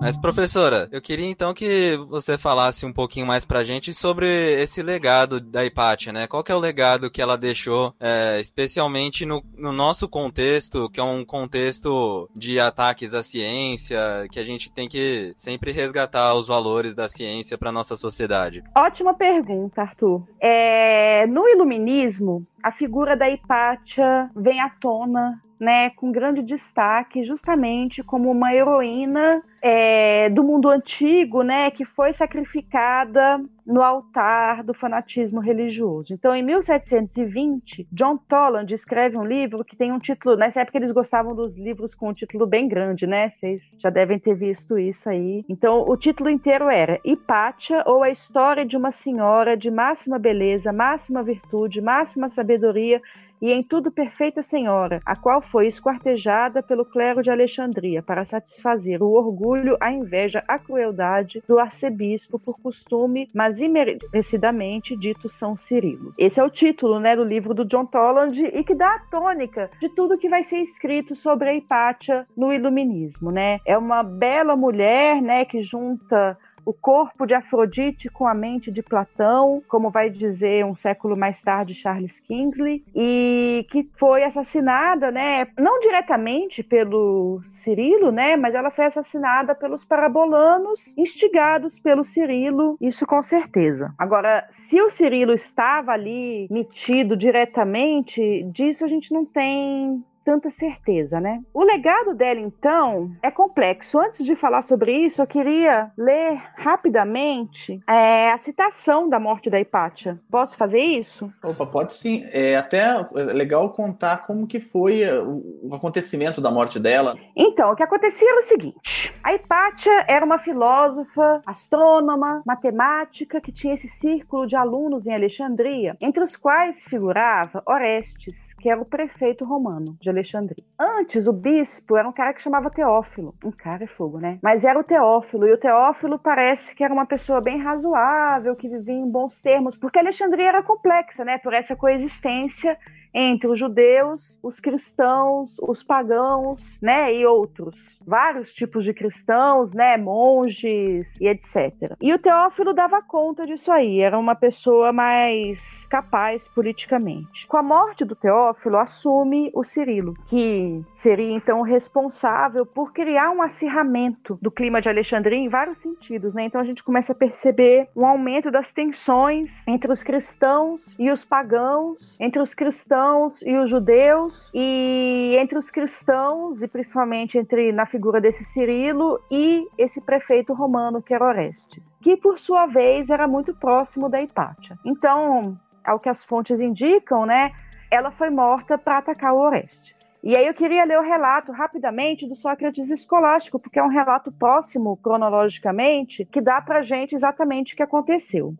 [0.06, 4.24] Mas, professora, eu queria então que você falasse um pouquinho mais pra gente sobre
[4.62, 6.28] esse legado da Hipátia, né?
[6.28, 11.00] Qual que é o legado que ela deixou, é, especialmente no, no, nosso contexto, que
[11.00, 13.98] é um contexto de ataques à ciência,
[14.30, 18.62] que a gente tem que sempre resgatar os valores da ciência para nossa sociedade?
[18.76, 20.22] Ótima pergunta, Arthur.
[20.40, 28.02] É, no iluminismo, a figura da Hipátia vem à tona né, com grande destaque, justamente
[28.02, 35.40] como uma heroína é, do mundo antigo, né, que foi sacrificada no altar do fanatismo
[35.40, 36.14] religioso.
[36.14, 40.36] Então, em 1720, John Toland escreve um livro que tem um título.
[40.36, 43.28] Nessa época, eles gostavam dos livros com um título bem grande, né?
[43.28, 45.44] Vocês já devem ter visto isso aí.
[45.48, 50.72] Então, o título inteiro era Hipátia ou a história de uma senhora de máxima beleza,
[50.72, 53.02] máxima virtude, máxima sabedoria
[53.40, 59.02] e em tudo perfeita senhora, a qual foi esquartejada pelo clero de Alexandria para satisfazer
[59.02, 66.14] o orgulho, a inveja, a crueldade do arcebispo por costume, mas imerecidamente dito São Cirilo.
[66.18, 69.70] Esse é o título, né, do livro do John Toland e que dá a tônica
[69.80, 73.60] de tudo que vai ser escrito sobre a Hipátia no iluminismo, né?
[73.64, 78.82] É uma bela mulher, né, que junta o corpo de Afrodite com a mente de
[78.82, 85.46] Platão, como vai dizer um século mais tarde Charles Kingsley, e que foi assassinada, né,
[85.56, 93.06] não diretamente pelo Cirilo, né, mas ela foi assassinada pelos parabolanos, instigados pelo Cirilo, isso
[93.06, 93.94] com certeza.
[93.96, 101.20] Agora, se o Cirilo estava ali metido diretamente, disso a gente não tem tanta certeza,
[101.20, 101.40] né?
[101.54, 103.96] O legado dela, então, é complexo.
[104.00, 109.60] Antes de falar sobre isso, eu queria ler rapidamente é, a citação da morte da
[109.60, 110.20] Hipátia.
[110.28, 111.32] Posso fazer isso?
[111.44, 112.26] Opa, pode sim.
[112.32, 117.16] É até legal contar como que foi é, o acontecimento da morte dela.
[117.36, 119.14] Então, o que acontecia era o seguinte.
[119.22, 125.96] A Hipátia era uma filósofa, astrônoma, matemática, que tinha esse círculo de alunos em Alexandria,
[126.00, 130.64] entre os quais figurava Orestes, que era o prefeito romano de Alexandria.
[130.78, 133.34] Antes, o bispo era um cara que chamava Teófilo.
[133.44, 134.38] Um cara é fogo, né?
[134.42, 138.68] Mas era o Teófilo, e o Teófilo parece que era uma pessoa bem razoável, que
[138.68, 141.38] vivia em bons termos, porque Alexandria era complexa, né?
[141.38, 142.78] Por essa coexistência
[143.16, 149.96] entre os judeus, os cristãos, os pagãos, né, e outros, vários tipos de cristãos, né,
[149.96, 151.96] monges e etc.
[152.02, 157.46] E o Teófilo dava conta disso aí, era uma pessoa mais capaz politicamente.
[157.46, 163.40] Com a morte do Teófilo, assume o Cirilo, que seria então responsável por criar um
[163.40, 166.44] acirramento do clima de Alexandria em vários sentidos, né?
[166.44, 171.24] Então a gente começa a perceber um aumento das tensões entre os cristãos e os
[171.24, 177.72] pagãos, entre os cristãos cristãos e os judeus, e entre os cristãos, e principalmente entre
[177.72, 183.10] na figura desse Cirilo e esse prefeito romano que era Orestes, que por sua vez
[183.10, 184.76] era muito próximo da Hipátia.
[184.84, 187.52] Então, ao que as fontes indicam, né,
[187.90, 190.20] ela foi morta para atacar o Orestes.
[190.24, 194.32] E aí eu queria ler o relato rapidamente do Sócrates escolástico, porque é um relato
[194.32, 198.54] próximo cronologicamente que dá para gente exatamente o que aconteceu.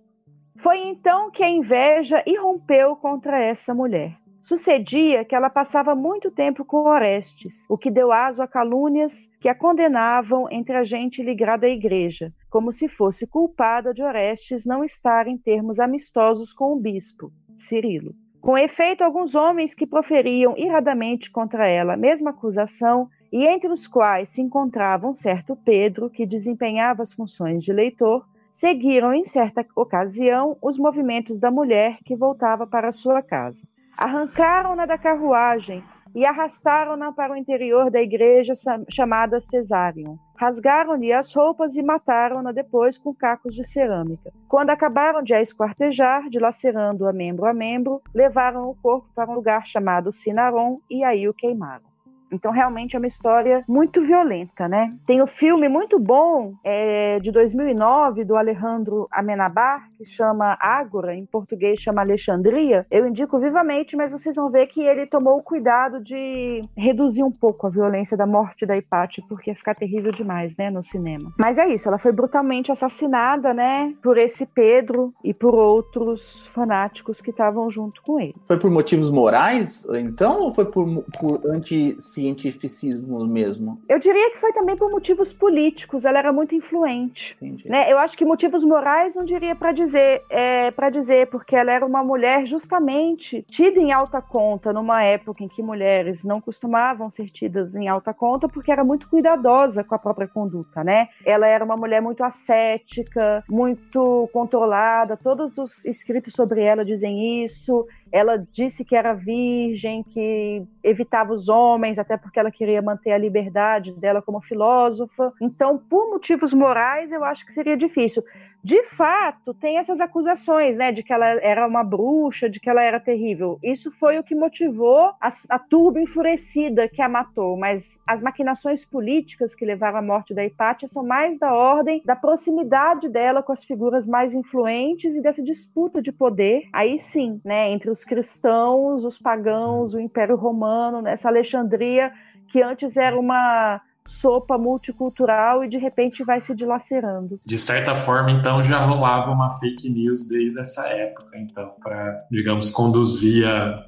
[0.58, 4.16] Foi então que a inveja irrompeu contra essa mulher.
[4.48, 9.48] Sucedia que ela passava muito tempo com Orestes, o que deu aso a calúnias que
[9.48, 14.84] a condenavam entre a gente ligada à igreja, como se fosse culpada de Orestes não
[14.84, 18.14] estar em termos amistosos com o bispo, Cirilo.
[18.40, 23.88] Com efeito, alguns homens que proferiam iradamente contra ela a mesma acusação, e entre os
[23.88, 29.66] quais se encontrava um certo Pedro, que desempenhava as funções de leitor, seguiram em certa
[29.74, 33.66] ocasião os movimentos da mulher que voltava para sua casa.
[33.96, 35.82] Arrancaram-na da carruagem
[36.14, 38.52] e arrastaram-na para o interior da igreja
[38.90, 40.16] chamada Cesarion.
[40.38, 44.30] Rasgaram-lhe as roupas e mataram-na depois com cacos de cerâmica.
[44.48, 49.66] Quando acabaram de a esquartejar, dilacerando-a membro a membro, levaram o corpo para um lugar
[49.66, 51.85] chamado Sinaron e aí o queimaram.
[52.32, 54.92] Então, realmente é uma história muito violenta, né?
[55.06, 61.14] Tem o um filme muito bom é, de 2009 do Alejandro Amenabar, que chama Ágora,
[61.14, 62.86] em português chama Alexandria.
[62.90, 67.30] Eu indico vivamente, mas vocês vão ver que ele tomou o cuidado de reduzir um
[67.30, 71.32] pouco a violência da morte da Hipátia, porque ia ficar terrível demais, né, no cinema.
[71.38, 77.20] Mas é isso, ela foi brutalmente assassinada, né, por esse Pedro e por outros fanáticos
[77.20, 78.34] que estavam junto com ele.
[78.46, 83.78] Foi por motivos morais, então, ou foi por, por anti cientificismo mesmo?
[83.88, 86.04] Eu diria que foi também por motivos políticos.
[86.06, 87.36] Ela era muito influente.
[87.64, 87.92] Né?
[87.92, 91.84] Eu acho que motivos morais não diria para dizer, é, para dizer, porque ela era
[91.84, 97.28] uma mulher justamente tida em alta conta numa época em que mulheres não costumavam ser
[97.28, 101.08] tidas em alta conta, porque era muito cuidadosa com a própria conduta, né?
[101.24, 105.16] Ela era uma mulher muito ascética, muito controlada.
[105.16, 107.86] Todos os escritos sobre ela dizem isso.
[108.12, 113.18] Ela disse que era virgem, que evitava os homens, até porque ela queria manter a
[113.18, 115.32] liberdade dela como filósofa.
[115.40, 118.22] Então, por motivos morais, eu acho que seria difícil
[118.66, 122.82] de fato, tem essas acusações, né, de que ela era uma bruxa, de que ela
[122.82, 123.60] era terrível.
[123.62, 128.84] Isso foi o que motivou a, a turba enfurecida que a matou, mas as maquinações
[128.84, 133.52] políticas que levaram à morte da Hipátia são mais da ordem da proximidade dela com
[133.52, 136.64] as figuras mais influentes e dessa disputa de poder.
[136.72, 142.12] Aí sim, né, entre os cristãos, os pagãos, o Império Romano, nessa Alexandria
[142.48, 147.40] que antes era uma sopa multicultural e de repente vai se dilacerando.
[147.44, 152.70] De certa forma, então, já rolava uma fake news desde essa época, então, para, digamos,
[152.70, 153.84] conduzir a,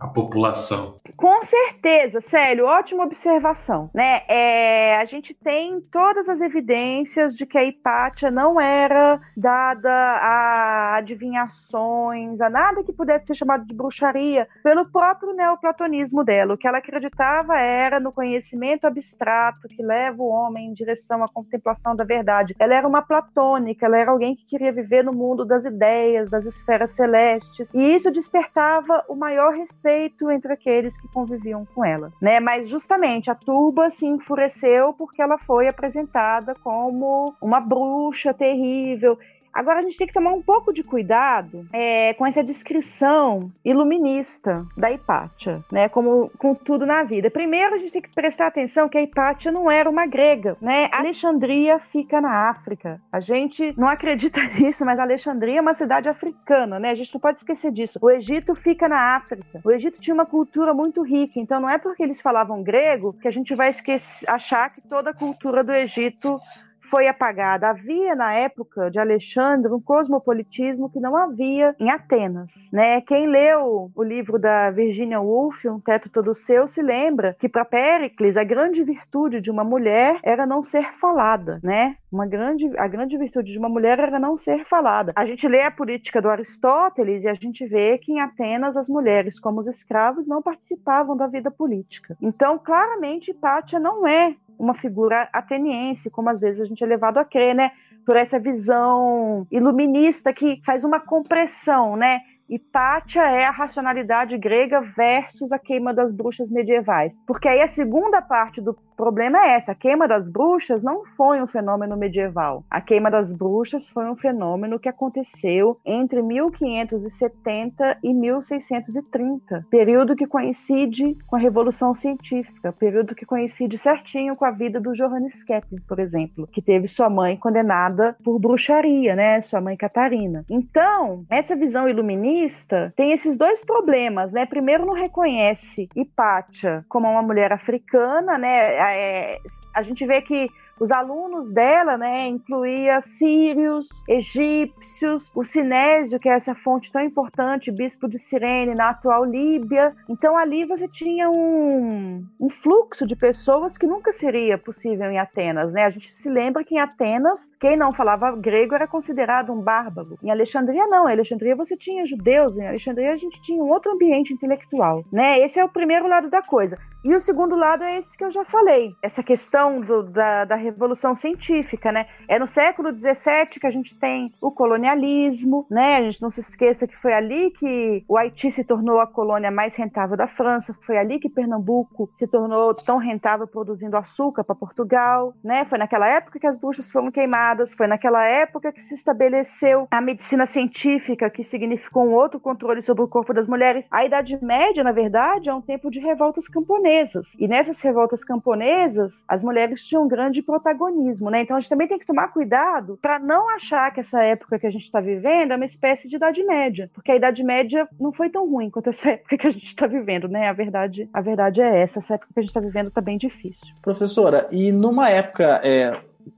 [0.00, 0.96] a população.
[1.14, 3.90] Com certeza, Célio, ótima observação.
[3.92, 4.22] Né?
[4.26, 10.96] É, a gente tem todas as evidências de que a Hipátia não era dada a
[10.96, 16.54] adivinhações, a nada que pudesse ser chamado de bruxaria, pelo próprio neoplatonismo dela.
[16.54, 21.28] O que ela acreditava era no conhecimento abstrato que leva o homem em direção à
[21.28, 22.56] contemplação da verdade.
[22.58, 26.46] Ela era uma platônica, ela era alguém que queria viver no mundo das ideias, das
[26.46, 32.12] esferas celestes, e isso despertava o maior respeito respeito entre aqueles que conviviam com ela,
[32.20, 32.38] né?
[32.38, 39.18] Mas justamente a turba se enfureceu porque ela foi apresentada como uma bruxa terrível
[39.52, 44.66] Agora a gente tem que tomar um pouco de cuidado é, com essa descrição iluminista
[44.76, 45.88] da Hipátia, né?
[45.88, 47.30] Como com tudo na vida.
[47.30, 50.88] Primeiro a gente tem que prestar atenção que a Hipátia não era uma grega, né?
[50.92, 53.00] Alexandria fica na África.
[53.12, 56.90] A gente não acredita nisso, mas Alexandria é uma cidade africana, né?
[56.90, 57.98] A gente não pode esquecer disso.
[58.00, 59.60] O Egito fica na África.
[59.64, 63.28] O Egito tinha uma cultura muito rica, então não é porque eles falavam grego que
[63.28, 66.40] a gente vai esquecer, achar que toda a cultura do Egito
[66.90, 67.68] foi apagada.
[67.70, 73.00] Havia na época de Alexandre um cosmopolitismo que não havia em Atenas, né?
[73.02, 77.64] Quem leu o livro da Virginia Woolf, Um Teto Todo Seu, se lembra que para
[77.64, 81.96] Péricles a grande virtude de uma mulher era não ser falada, né?
[82.10, 85.12] Uma grande, a grande virtude de uma mulher era não ser falada.
[85.14, 88.88] A gente lê a política do Aristóteles e a gente vê que em Atenas as
[88.88, 92.16] mulheres, como os escravos, não participavam da vida política.
[92.20, 97.18] Então, claramente, Pátia não é uma figura ateniense, como às vezes a gente é levado
[97.18, 97.72] a crer, né?
[98.04, 102.20] Por essa visão iluminista que faz uma compressão, né?
[102.48, 107.18] Hipátia é a racionalidade grega versus a queima das bruxas medievais.
[107.24, 111.42] Porque aí a segunda parte do problema é esse: a queima das bruxas não foi
[111.42, 112.62] um fenômeno medieval.
[112.70, 120.26] A queima das bruxas foi um fenômeno que aconteceu entre 1570 e 1630, período que
[120.26, 125.82] coincide com a Revolução Científica, período que coincide certinho com a vida do Johannes Kepler,
[125.88, 129.40] por exemplo, que teve sua mãe condenada por bruxaria, né?
[129.40, 130.44] Sua mãe Catarina.
[130.50, 134.44] Então, essa visão iluminista tem esses dois problemas, né?
[134.44, 138.80] Primeiro, não reconhece Hipátia como uma mulher africana, né?
[138.94, 139.40] É,
[139.74, 140.48] a gente vê que
[140.80, 147.70] os alunos dela, né, incluía sírios, egípcios, o Sinésio, que é essa fonte tão importante,
[147.70, 149.94] bispo de Cirene, na atual Líbia.
[150.08, 155.70] Então ali você tinha um, um fluxo de pessoas que nunca seria possível em Atenas,
[155.74, 155.84] né?
[155.84, 160.18] A gente se lembra que em Atenas, quem não falava grego era considerado um bárbaro.
[160.22, 163.92] Em Alexandria não, em Alexandria você tinha judeus, em Alexandria a gente tinha um outro
[163.92, 165.38] ambiente intelectual, né?
[165.40, 166.78] Esse é o primeiro lado da coisa.
[167.02, 170.54] E o segundo lado é esse que eu já falei, essa questão do, da, da
[170.54, 172.06] revolução científica, né?
[172.28, 175.96] É no século XVII que a gente tem o colonialismo, né?
[175.96, 179.50] A gente não se esqueça que foi ali que o Haiti se tornou a colônia
[179.50, 184.54] mais rentável da França, foi ali que Pernambuco se tornou tão rentável produzindo açúcar para
[184.54, 185.64] Portugal, né?
[185.64, 190.02] Foi naquela época que as bruxas foram queimadas, foi naquela época que se estabeleceu a
[190.02, 193.88] medicina científica, que significou um outro controle sobre o corpo das mulheres.
[193.90, 197.34] A Idade Média, na verdade, é um tempo de revoltas camponesas camponesas.
[197.38, 201.42] E nessas revoltas camponesas, as mulheres tinham um grande protagonismo, né?
[201.42, 204.66] Então a gente também tem que tomar cuidado para não achar que essa época que
[204.66, 208.12] a gente está vivendo é uma espécie de Idade Média, porque a Idade Média não
[208.12, 210.48] foi tão ruim quanto essa época que a gente está vivendo, né?
[210.48, 213.16] A verdade, a verdade é essa, essa época que a gente está vivendo está bem
[213.16, 213.74] difícil.
[213.82, 215.92] Professora, e numa época é,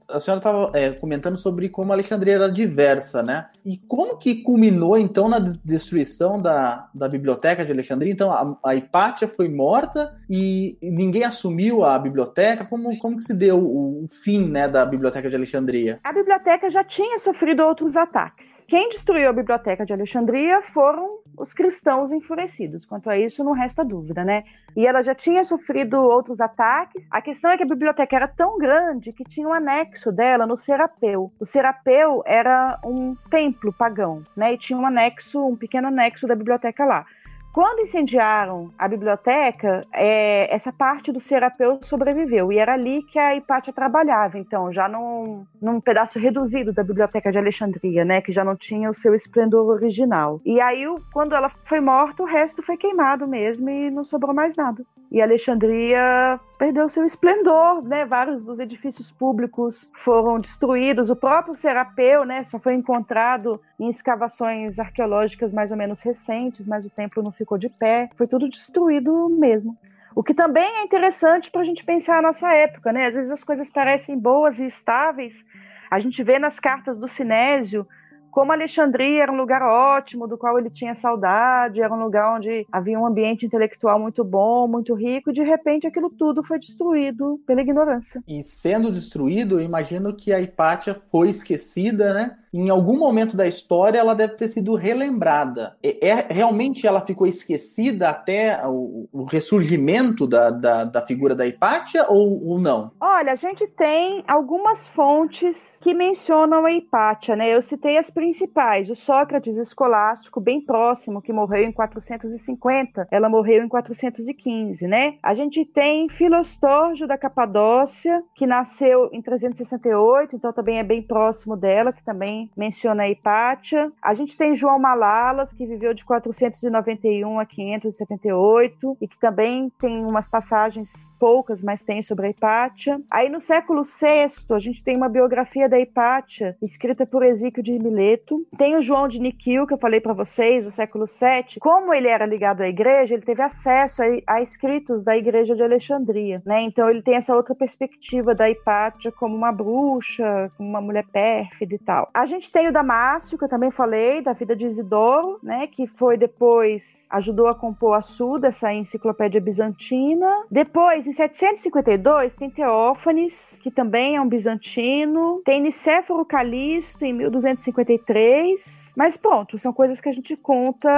[0.07, 3.47] a senhora estava é, comentando sobre como Alexandria era diversa, né?
[3.65, 8.11] E como que culminou, então, na destruição da, da biblioteca de Alexandria?
[8.11, 12.65] Então, a, a Hipátia foi morta e, ninguém assumiu a biblioteca?
[12.65, 15.99] Como, como que se deu o, o, fim né, da biblioteca de Alexandria?
[16.03, 18.63] A biblioteca já tinha sofrido outros ataques.
[18.67, 22.85] Quem destruiu a biblioteca de Alexandria foram os cristãos enfurecidos.
[22.85, 24.43] Quanto a isso, não resta dúvida, né?
[24.75, 27.07] E ela já tinha sofrido outros ataques.
[27.09, 29.72] A questão é que a biblioteca era tão grande que tinha um anexo
[30.11, 31.31] dela no Serapeu.
[31.39, 34.53] O Serapeu era um templo pagão, né?
[34.53, 37.05] E tinha um anexo, um pequeno anexo da biblioteca lá.
[37.53, 43.35] Quando incendiaram a biblioteca, é, essa parte do Serapeu sobreviveu e era ali que a
[43.35, 48.43] Hipátia trabalhava, então, já num, num pedaço reduzido da biblioteca de Alexandria, né, que já
[48.43, 50.41] não tinha o seu esplendor original.
[50.43, 50.83] E aí,
[51.13, 54.83] quando ela foi morta, o resto foi queimado mesmo e não sobrou mais nada.
[55.11, 58.03] E Alexandria perdeu seu esplendor, né?
[58.03, 61.11] Vários dos edifícios públicos foram destruídos.
[61.11, 66.83] O próprio Serapeu, né, só foi encontrado em escavações arqueológicas mais ou menos recentes, mas
[66.83, 68.09] o templo não ficou de pé.
[68.15, 69.77] Foi tudo destruído mesmo.
[70.15, 73.07] O que também é interessante para a gente pensar a nossa época, né?
[73.07, 75.43] Às vezes as coisas parecem boas e estáveis.
[75.89, 77.87] A gente vê nas cartas do Sinésio
[78.33, 82.65] como Alexandria era um lugar ótimo, do qual ele tinha saudade, era um lugar onde
[82.71, 87.39] havia um ambiente intelectual muito bom, muito rico, e de repente aquilo tudo foi destruído
[87.45, 88.23] pela ignorância.
[88.27, 92.35] E sendo destruído, eu imagino que a Hipátia foi esquecida, né?
[92.53, 95.75] Em algum momento da história ela deve ter sido relembrada.
[95.81, 102.05] É, realmente ela ficou esquecida até o, o ressurgimento da, da, da, figura da Hipátia
[102.07, 102.91] ou, ou não?
[103.01, 107.49] Olha, a gente tem algumas fontes que mencionam a Hipátia, né?
[107.49, 108.89] Eu citei as principais.
[108.89, 115.15] O Sócrates escolástico, bem próximo, que morreu em 450, ela morreu em 415, né?
[115.21, 121.57] A gente tem Filostorgio da Capadócia, que nasceu em 368, então também é bem próximo
[121.57, 123.91] dela, que também menciona a Hipátia.
[124.01, 130.05] A gente tem João Malalas, que viveu de 491 a 578, e que também tem
[130.05, 133.01] umas passagens poucas, mas tem sobre a Hipátia.
[133.11, 137.73] Aí no século VI, a gente tem uma biografia da Hipátia, escrita por Exíquio de
[137.73, 138.12] Mileto,
[138.57, 141.59] tem o João de Niquil, que eu falei para vocês, do século VII.
[141.59, 145.63] Como ele era ligado à igreja, ele teve acesso a, a, escritos da igreja de
[145.63, 146.61] Alexandria, né?
[146.61, 151.75] Então ele tem essa outra perspectiva da Hipátia como uma bruxa, como uma mulher pérfida
[151.75, 152.09] e tal.
[152.13, 155.67] A gente tem o Damásio, que eu também falei, da vida de Isidoro, né?
[155.67, 160.45] Que foi depois, ajudou a compor a Suda, essa enciclopédia bizantina.
[160.51, 165.41] Depois, em 752, tem Teófanes, que também é um bizantino.
[165.45, 168.93] Tem Nicéforo Calisto, em 1253 33.
[168.95, 170.89] Mas pronto, são coisas que a gente conta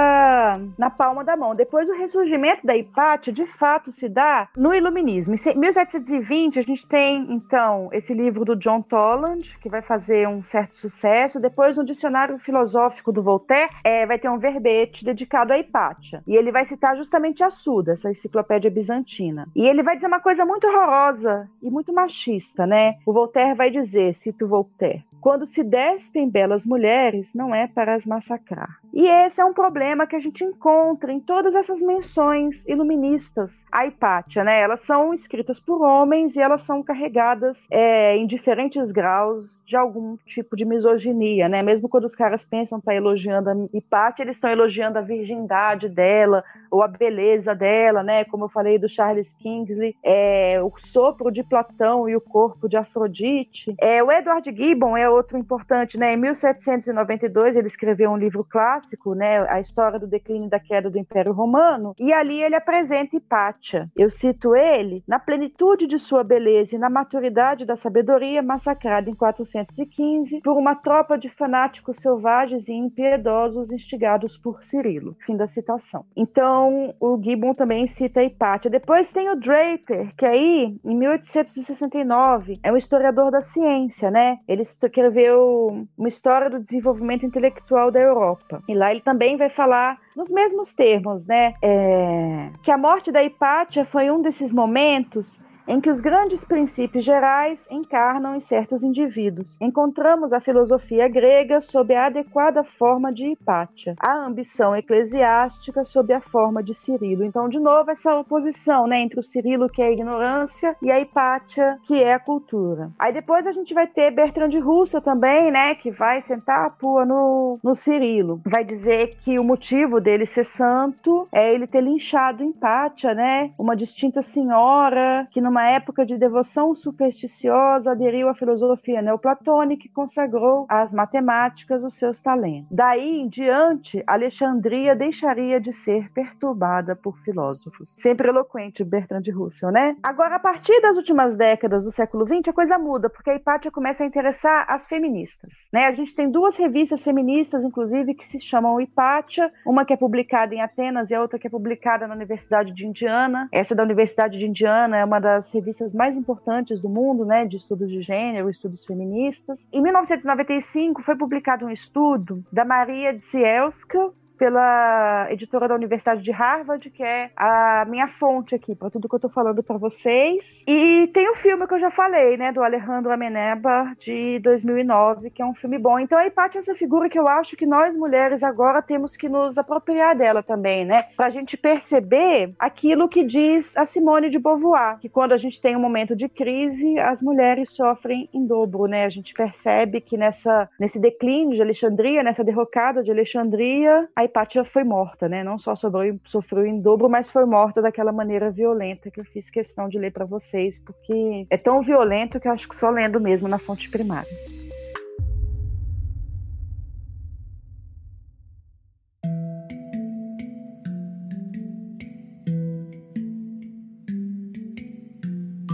[0.78, 1.54] na palma da mão.
[1.54, 5.34] Depois, o ressurgimento da Hipátia, de fato, se dá no Iluminismo.
[5.34, 10.42] Em 1720, a gente tem, então, esse livro do John Toland, que vai fazer um
[10.42, 11.40] certo sucesso.
[11.40, 16.22] Depois, no Dicionário Filosófico do Voltaire, é, vai ter um verbete dedicado à Hipátia.
[16.26, 19.48] E ele vai citar justamente a Suda, essa enciclopédia bizantina.
[19.54, 22.96] E ele vai dizer uma coisa muito horrorosa e muito machista, né?
[23.06, 28.06] O Voltaire vai dizer, cito Voltaire, quando se despem belas mulheres, não é para as
[28.06, 28.78] massacrar.
[28.94, 33.84] E esse é um problema que a gente encontra em todas essas menções iluministas à
[33.84, 34.60] Hipátia, né?
[34.60, 40.16] Elas são escritas por homens e elas são carregadas é, em diferentes graus de algum
[40.24, 41.60] tipo de misoginia, né?
[41.60, 45.88] Mesmo quando os caras pensam estar tá elogiando a Hipátia, eles estão elogiando a virgindade
[45.88, 48.24] dela ou a beleza dela, né?
[48.26, 52.76] Como eu falei do Charles Kingsley, é, o sopro de Platão e o corpo de
[52.76, 53.74] Afrodite.
[53.80, 56.14] É, o Edward Gibbon é outro importante, né?
[56.14, 59.38] Em 1792 ele escreveu um livro clássico, né?
[59.48, 63.90] A história do declínio e da queda do Império Romano, e ali ele apresenta Hipátia.
[63.96, 69.14] Eu cito ele, na plenitude de sua beleza e na maturidade da sabedoria, massacrada em
[69.14, 75.16] 415 por uma tropa de fanáticos selvagens e impiedosos instigados por Cirilo.
[75.24, 76.04] Fim da citação.
[76.16, 78.70] Então, o Gibbon também cita Hipátia.
[78.70, 84.38] Depois tem o Draper, que aí, em 1869, é um historiador da ciência, né?
[84.46, 84.62] Ele
[84.96, 88.62] escreveu uma história do desenvolvimento intelectual da Europa.
[88.66, 91.54] E lá ele também vai falar nos mesmos termos, né?
[91.62, 97.04] É, que a morte da Hipátia foi um desses momentos em que os grandes princípios
[97.04, 99.58] gerais encarnam em certos indivíduos.
[99.60, 106.20] Encontramos a filosofia grega sob a adequada forma de Hipátia, a ambição eclesiástica sob a
[106.20, 107.24] forma de Cirilo.
[107.24, 111.00] Então, de novo, essa oposição né, entre o Cirilo, que é a ignorância, e a
[111.00, 112.90] Hipátia, que é a cultura.
[112.98, 116.70] Aí depois a gente vai ter Bertrand de Russell também, né, que vai sentar a
[116.70, 118.40] pua no, no Cirilo.
[118.44, 123.74] Vai dizer que o motivo dele ser santo é ele ter linchado Hipátia, né, uma
[123.74, 130.66] distinta senhora que numa numa época de devoção supersticiosa, aderiu à filosofia neoplatônica e consagrou
[130.68, 132.68] às matemáticas os seus talentos.
[132.70, 137.94] Daí em diante, Alexandria deixaria de ser perturbada por filósofos.
[137.96, 139.96] Sempre eloquente Bertrand Russell, né?
[140.02, 143.70] Agora, a partir das últimas décadas do século XX, a coisa muda, porque a Hipátia
[143.70, 145.54] começa a interessar as feministas.
[145.72, 145.86] Né?
[145.86, 150.54] A gente tem duas revistas feministas, inclusive, que se chamam Hipátia, uma que é publicada
[150.54, 153.48] em Atenas e a outra que é publicada na Universidade de Indiana.
[153.50, 157.44] Essa da Universidade de Indiana é uma das das revistas mais importantes do mundo, né,
[157.46, 159.66] de estudos de gênero, estudos feministas.
[159.72, 166.90] Em 1995 foi publicado um estudo da Maria Zielska, pela editora da Universidade de Harvard,
[166.90, 170.64] que é a minha fonte aqui para tudo que eu tô falando para vocês.
[170.66, 175.30] E tem o um filme que eu já falei, né, do Alejandro Ameneba de 2009,
[175.30, 175.98] que é um filme bom.
[175.98, 179.28] Então a Hipátia é essa figura que eu acho que nós mulheres agora temos que
[179.28, 184.98] nos apropriar dela também, né, pra gente perceber aquilo que diz a Simone de Beauvoir,
[184.98, 189.04] que quando a gente tem um momento de crise, as mulheres sofrem em dobro, né?
[189.04, 194.64] A gente percebe que nessa nesse declínio de Alexandria, nessa derrocada de Alexandria, a Hipátia
[194.64, 195.42] foi morta, né?
[195.42, 199.50] Não só sobrou, sofreu em dobro, mas foi morta daquela maneira violenta que eu fiz
[199.50, 203.20] questão de ler para vocês, porque é tão violento que eu acho que só lendo
[203.20, 204.28] mesmo na fonte primária.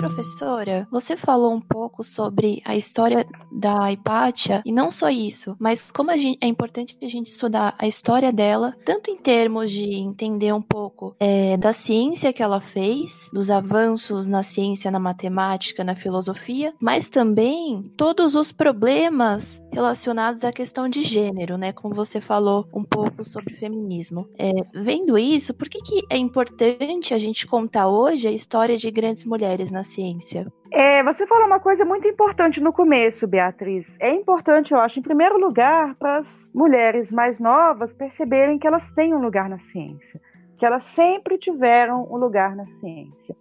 [0.03, 5.93] Professora, você falou um pouco sobre a história da Hipátia, e não só isso, mas
[5.93, 10.53] como gente, é importante a gente estudar a história dela, tanto em termos de entender
[10.53, 15.95] um pouco é, da ciência que ela fez, dos avanços na ciência, na matemática, na
[15.95, 21.73] filosofia, mas também todos os problemas relacionados à questão de gênero, né?
[21.73, 24.29] Como você falou um pouco sobre feminismo.
[24.39, 28.91] É, vendo isso, por que, que é importante a gente contar hoje a história de
[28.91, 30.47] grandes mulheres na ciência?
[30.71, 33.97] É, você falou uma coisa muito importante no começo, Beatriz.
[33.99, 38.91] É importante, eu acho, em primeiro lugar, para as mulheres mais novas perceberem que elas
[38.91, 40.21] têm um lugar na ciência,
[40.59, 43.35] que elas sempre tiveram um lugar na ciência.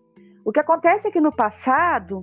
[0.43, 2.19] O que acontece é que no passado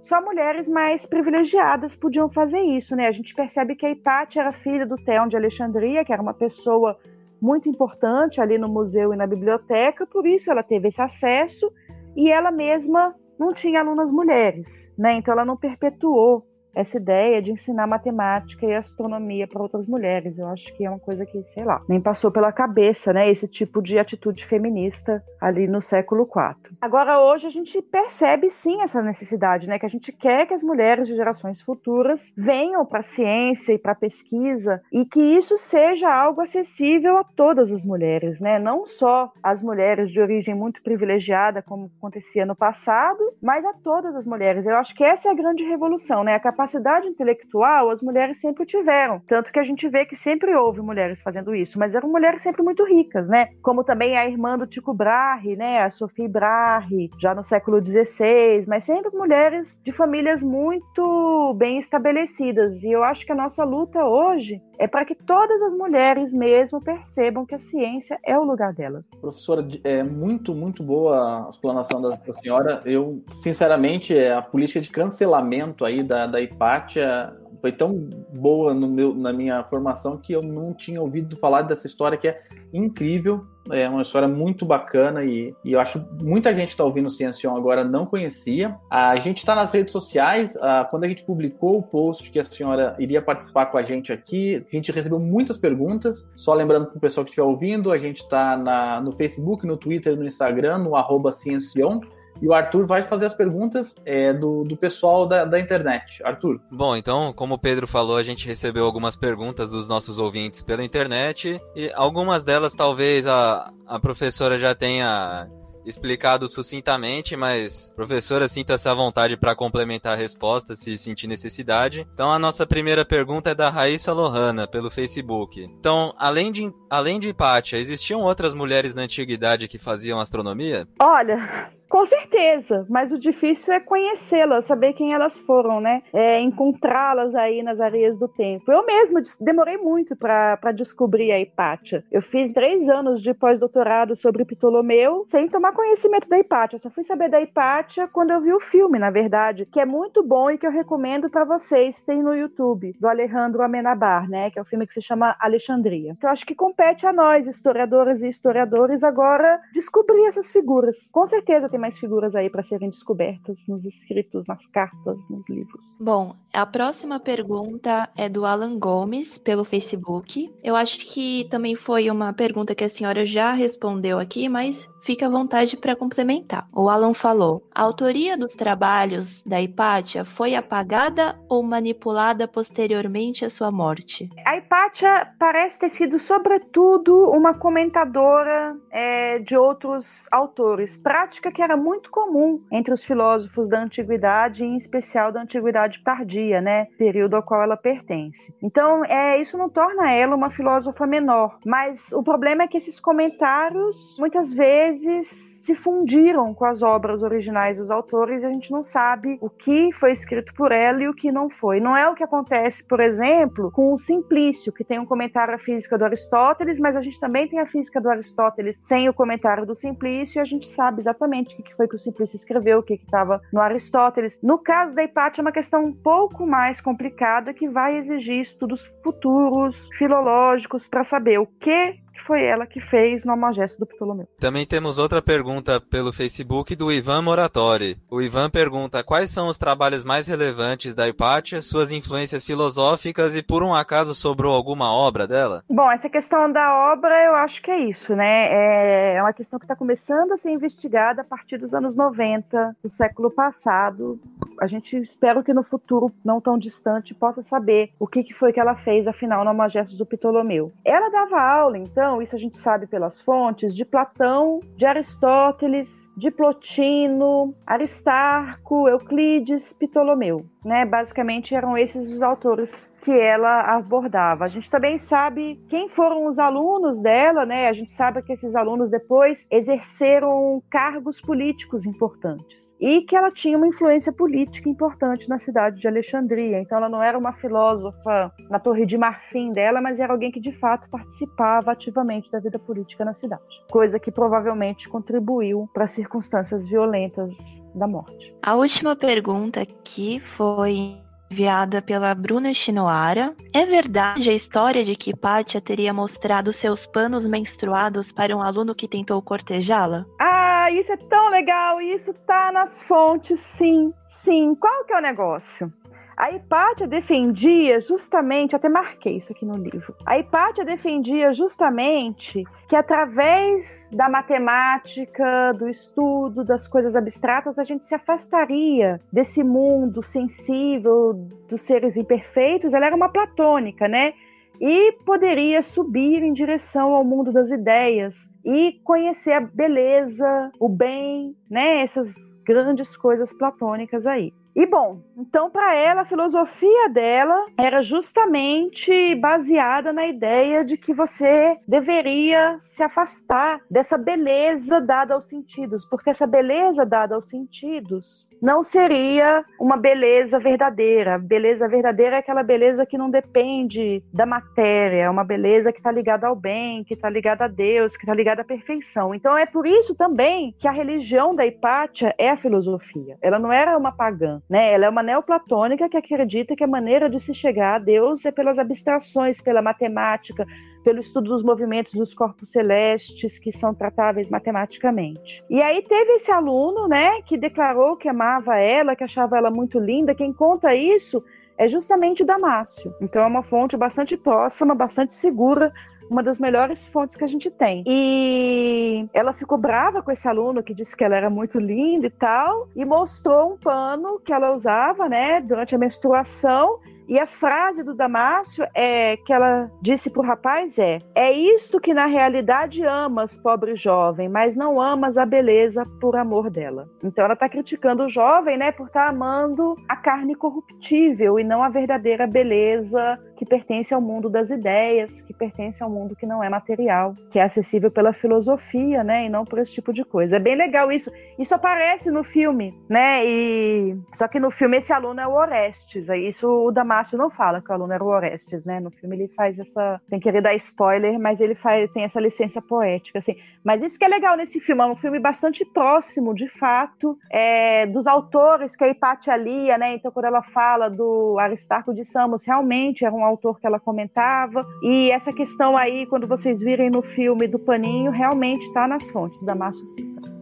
[0.00, 3.06] só mulheres mais privilegiadas podiam fazer isso, né?
[3.06, 6.34] A gente percebe que a Hipátia era filha do Theon de Alexandria, que era uma
[6.34, 6.98] pessoa
[7.40, 11.72] muito importante ali no museu e na biblioteca, por isso ela teve esse acesso
[12.16, 15.14] e ela mesma não tinha alunas mulheres, né?
[15.14, 16.46] Então ela não perpetuou
[16.80, 20.38] essa ideia de ensinar matemática e astronomia para outras mulheres.
[20.38, 23.30] Eu acho que é uma coisa que, sei lá, nem passou pela cabeça, né?
[23.30, 26.76] Esse tipo de atitude feminista ali no século IV.
[26.80, 29.78] Agora, hoje, a gente percebe sim essa necessidade, né?
[29.78, 33.78] Que a gente quer que as mulheres de gerações futuras venham para a ciência e
[33.78, 38.58] para a pesquisa e que isso seja algo acessível a todas as mulheres, né?
[38.58, 44.14] Não só as mulheres de origem muito privilegiada, como acontecia no passado, mas a todas
[44.14, 44.66] as mulheres.
[44.66, 46.34] Eu acho que essa é a grande revolução, né?
[46.34, 46.69] A capacidade
[47.08, 51.54] intelectual as mulheres sempre tiveram, tanto que a gente vê que sempre houve mulheres fazendo
[51.54, 53.48] isso, mas eram mulheres sempre muito ricas, né?
[53.62, 55.82] Como também a irmã do Tico Brahe, né?
[55.82, 62.82] A Sophie Brahe, já no século XVI, mas sempre mulheres de famílias muito bem estabelecidas.
[62.82, 66.80] E eu acho que a nossa luta hoje é para que todas as mulheres mesmo
[66.80, 69.10] percebam que a ciência é o lugar delas.
[69.20, 72.80] Professora, é muito, muito boa a explanação da, da senhora.
[72.86, 77.94] Eu, sinceramente, é, a política de cancelamento aí da, da Hipátia foi tão
[78.32, 82.42] boa meu, na minha formação que eu não tinha ouvido falar dessa história que é
[82.72, 83.46] incrível.
[83.70, 87.82] É uma história muito bacana e, e eu acho muita gente está ouvindo Ciencion agora
[87.82, 88.76] não conhecia.
[88.90, 90.54] A gente está nas redes sociais.
[90.90, 94.64] quando a gente publicou o post que a senhora iria participar com a gente aqui,
[94.70, 96.30] a gente recebeu muitas perguntas.
[96.34, 100.14] Só lembrando para o pessoal que estiver ouvindo, a gente está no Facebook, no Twitter,
[100.16, 102.00] no Instagram, no arroba Ciencion.
[102.40, 106.22] E o Arthur vai fazer as perguntas é, do, do pessoal da, da internet.
[106.24, 106.60] Arthur.
[106.70, 110.84] Bom, então, como o Pedro falou, a gente recebeu algumas perguntas dos nossos ouvintes pela
[110.84, 111.60] internet.
[111.76, 115.48] E algumas delas talvez a, a professora já tenha
[115.84, 122.06] explicado sucintamente, mas professora, sinta-se à vontade para complementar a resposta se sentir necessidade.
[122.12, 125.62] Então a nossa primeira pergunta é da Raíssa Lohana, pelo Facebook.
[125.78, 130.86] Então, além de, além de Hipátia, existiam outras mulheres na antiguidade que faziam astronomia?
[131.00, 136.04] Olha, com certeza, mas o difícil é conhecê-las, saber quem elas foram, né?
[136.12, 138.70] É, Encontrá-las aí nas areias do tempo.
[138.70, 142.04] Eu mesma demorei muito para descobrir a Hipátia.
[142.10, 146.78] Eu fiz três anos de pós-doutorado sobre Ptolomeu sem tomar conhecimento da Hipátia.
[146.78, 150.22] Só fui saber da Hipátia quando eu vi o filme, na verdade, que é muito
[150.22, 152.02] bom e que eu recomendo para vocês.
[152.02, 154.48] Tem no YouTube, do Alejandro Amenabar, né?
[154.50, 156.14] Que é o um filme que se chama Alexandria.
[156.16, 161.10] Então acho que compete a nós, historiadoras e historiadores, agora descobrir essas figuras.
[161.12, 165.84] Com certeza tem mais figuras aí para serem descobertas nos escritos, nas cartas, nos livros.
[165.98, 170.52] Bom, a próxima pergunta é do Alan Gomes, pelo Facebook.
[170.62, 175.24] Eu acho que também foi uma pergunta que a senhora já respondeu aqui, mas fique
[175.24, 176.68] à vontade para complementar.
[176.72, 183.50] O Alan falou: a autoria dos trabalhos da Hipátia foi apagada ou manipulada posteriormente à
[183.50, 184.28] sua morte?
[184.44, 191.76] A Hipátia parece ter sido, sobretudo, uma comentadora é, de outros autores, prática que era
[191.76, 197.42] muito comum entre os filósofos da antiguidade, em especial da antiguidade tardia, né, período ao
[197.42, 198.54] qual ela pertence.
[198.62, 203.00] Então, é, isso não torna ela uma filósofa menor, mas o problema é que esses
[203.00, 208.72] comentários muitas vezes vezes se fundiram com as obras originais dos autores e a gente
[208.72, 211.78] não sabe o que foi escrito por ela e o que não foi.
[211.78, 215.58] Não é o que acontece, por exemplo, com o Simplício, que tem um comentário à
[215.58, 219.66] física do Aristóteles, mas a gente também tem a física do Aristóteles sem o comentário
[219.66, 222.82] do Simplício e a gente sabe exatamente o que foi que o Simplício escreveu, o
[222.82, 224.36] que estava no Aristóteles.
[224.42, 228.92] No caso da Hipátia, é uma questão um pouco mais complicada que vai exigir estudos
[229.04, 234.28] futuros, filológicos, para saber o que que foi ela que fez no Almagesto do Ptolomeu.
[234.38, 237.96] Também temos outra pergunta pelo Facebook do Ivan Moratori.
[238.10, 243.42] O Ivan pergunta quais são os trabalhos mais relevantes da Hipátia, suas influências filosóficas e
[243.42, 245.64] por um acaso sobrou alguma obra dela?
[245.68, 249.14] Bom, essa questão da obra eu acho que é isso, né?
[249.14, 252.88] É uma questão que está começando a ser investigada a partir dos anos 90 do
[252.88, 254.20] século passado.
[254.60, 258.52] A gente espera que no futuro, não tão distante, possa saber o que, que foi
[258.52, 260.70] que ela fez, afinal, no Almagestos do Ptolomeu.
[260.84, 266.30] Ela dava aula, então, isso a gente sabe pelas fontes, de Platão, de Aristóteles, de
[266.30, 270.46] Plotino, Aristarco, Euclides, Ptolomeu.
[270.64, 270.86] Né?
[270.86, 274.44] Basicamente eram esses os autores que ela abordava.
[274.44, 277.68] A gente também sabe quem foram os alunos dela, né?
[277.68, 283.56] A gente sabe que esses alunos depois exerceram cargos políticos importantes e que ela tinha
[283.56, 286.60] uma influência política importante na cidade de Alexandria.
[286.60, 290.40] Então ela não era uma filósofa na Torre de Marfim dela, mas era alguém que
[290.40, 295.90] de fato participava ativamente da vida política na cidade, coisa que provavelmente contribuiu para as
[295.90, 297.36] circunstâncias violentas
[297.74, 298.34] da morte.
[298.42, 300.98] A última pergunta aqui foi
[301.30, 303.34] enviada pela Bruna Chinoara.
[303.52, 308.74] É verdade a história de que Pátia teria mostrado seus panos menstruados para um aluno
[308.74, 310.04] que tentou cortejá-la?
[310.20, 311.80] Ah, isso é tão legal!
[311.80, 313.92] Isso tá nas fontes, sim.
[314.08, 314.54] Sim.
[314.56, 315.72] Qual que é o negócio?
[316.20, 319.94] A Hipátia defendia justamente, até marquei isso aqui no livro.
[320.04, 327.86] A Hipátia defendia justamente que através da matemática, do estudo, das coisas abstratas, a gente
[327.86, 331.14] se afastaria desse mundo sensível
[331.48, 332.74] dos seres imperfeitos.
[332.74, 334.12] Ela era uma platônica, né?
[334.60, 341.34] E poderia subir em direção ao mundo das ideias e conhecer a beleza, o bem,
[341.48, 341.80] né?
[341.80, 344.34] Essas grandes coisas platônicas aí.
[344.54, 350.92] E bom, então para ela a filosofia dela era justamente baseada na ideia de que
[350.92, 358.28] você deveria se afastar dessa beleza dada aos sentidos, porque essa beleza dada aos sentidos
[358.40, 361.18] não seria uma beleza verdadeira.
[361.18, 365.90] Beleza verdadeira é aquela beleza que não depende da matéria, é uma beleza que está
[365.90, 369.14] ligada ao bem, que está ligada a Deus, que está ligada à perfeição.
[369.14, 373.18] Então é por isso também que a religião da Hipátia é a filosofia.
[373.20, 374.72] Ela não era uma pagã, né?
[374.72, 378.30] Ela é uma neoplatônica que acredita que a maneira de se chegar a Deus é
[378.30, 380.46] pelas abstrações, pela matemática,
[380.82, 385.44] pelo estudo dos movimentos dos corpos celestes que são tratáveis matematicamente.
[385.50, 389.78] E aí teve esse aluno, né, que declarou que amava ela, que achava ela muito
[389.78, 390.14] linda.
[390.14, 391.22] Quem conta isso
[391.58, 392.94] é justamente o Damásio.
[393.00, 395.72] Então é uma fonte bastante próxima, bastante segura
[396.10, 397.84] uma das melhores fontes que a gente tem.
[397.86, 402.10] E ela ficou brava com esse aluno que disse que ela era muito linda e
[402.10, 406.80] tal, e mostrou um pano que ela usava, né, durante a menstruação
[407.10, 411.80] e a frase do Damásio é que ela disse para o rapaz é: é isto
[411.80, 416.88] que na realidade amas, pobre jovem, mas não amas a beleza por amor dela.
[417.02, 421.42] Então ela está criticando o jovem, né, por estar tá amando a carne corruptível e
[421.42, 426.26] não a verdadeira beleza que pertence ao mundo das ideias, que pertence ao mundo que
[426.26, 430.04] não é material, que é acessível pela filosofia, né, e não por esse tipo de
[430.04, 430.36] coisa.
[430.36, 431.10] É bem legal isso.
[431.38, 433.24] Isso aparece no filme, né?
[433.24, 436.10] E só que no filme esse aluno é o Orestes.
[436.10, 438.80] Aí isso o Damásio não fala que o aluno era o Orestes, né?
[438.80, 442.60] No filme ele faz essa, sem querer dar spoiler, mas ele faz tem essa licença
[442.60, 443.36] poética, assim.
[443.64, 447.86] Mas isso que é legal nesse filme, é um filme bastante próximo, de fato, é,
[447.86, 449.94] dos autores que a Hipatia lia, né?
[449.94, 454.66] Então quando ela fala do Aristarco de Samos, realmente era um autor que ela comentava.
[454.82, 459.42] E essa questão aí, quando vocês virem no filme do paninho, realmente está nas fontes
[459.42, 460.39] da Márcio Cita.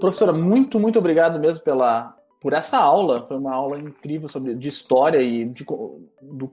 [0.00, 3.22] Professora, muito, muito obrigado mesmo pela, por essa aula.
[3.26, 5.64] Foi uma aula incrível sobre de história e de,
[6.22, 6.50] do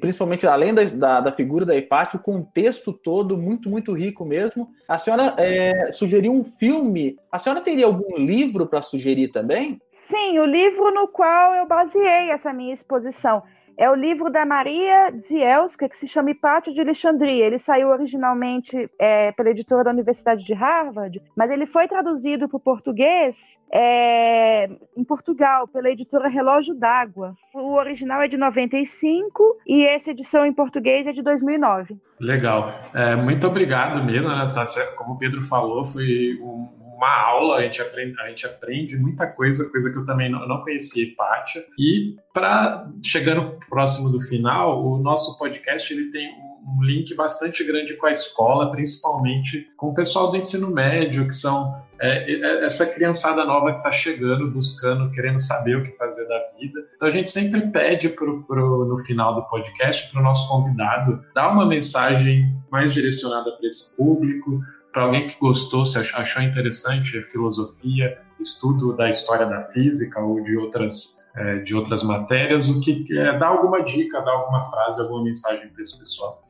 [0.00, 4.68] principalmente além da, da, da, figura da Hipátia, o contexto todo muito, muito rico mesmo.
[4.86, 7.16] A senhora é, sugeriu um filme.
[7.32, 9.80] A senhora teria algum livro para sugerir também?
[9.92, 13.42] Sim, o livro no qual eu baseei essa minha exposição.
[13.80, 17.46] É o livro da Maria Zielska, que se chama Hipátio de Alexandria.
[17.46, 22.58] Ele saiu originalmente é, pela editora da Universidade de Harvard, mas ele foi traduzido para
[22.58, 27.34] o português é, em Portugal, pela editora Relógio d'Água.
[27.54, 31.96] O original é de 95 e essa edição em português é de 2009.
[32.20, 32.74] Legal.
[32.94, 34.84] É, muito obrigado Anastácia.
[34.94, 39.26] Como o Pedro falou, foi um uma aula, a gente aprende, a gente aprende muita
[39.26, 41.64] coisa, coisa que eu também não, não conhecia Hipátia.
[41.78, 47.94] E para chegando próximo do final, o nosso podcast ele tem um link bastante grande
[47.94, 52.86] com a escola, principalmente com o pessoal do ensino médio, que são é, é essa
[52.86, 56.80] criançada nova que está chegando, buscando, querendo saber o que fazer da vida.
[56.96, 61.24] Então a gente sempre pede pro, pro, no final do podcast para o nosso convidado
[61.34, 64.60] dar uma mensagem mais direcionada para esse público,
[64.92, 70.42] para alguém que gostou, se achou interessante a filosofia, estudo da história da física ou
[70.42, 75.00] de outras, é, de outras matérias, o que é, dá alguma dica, dá alguma frase,
[75.00, 76.42] alguma mensagem para esse pessoal.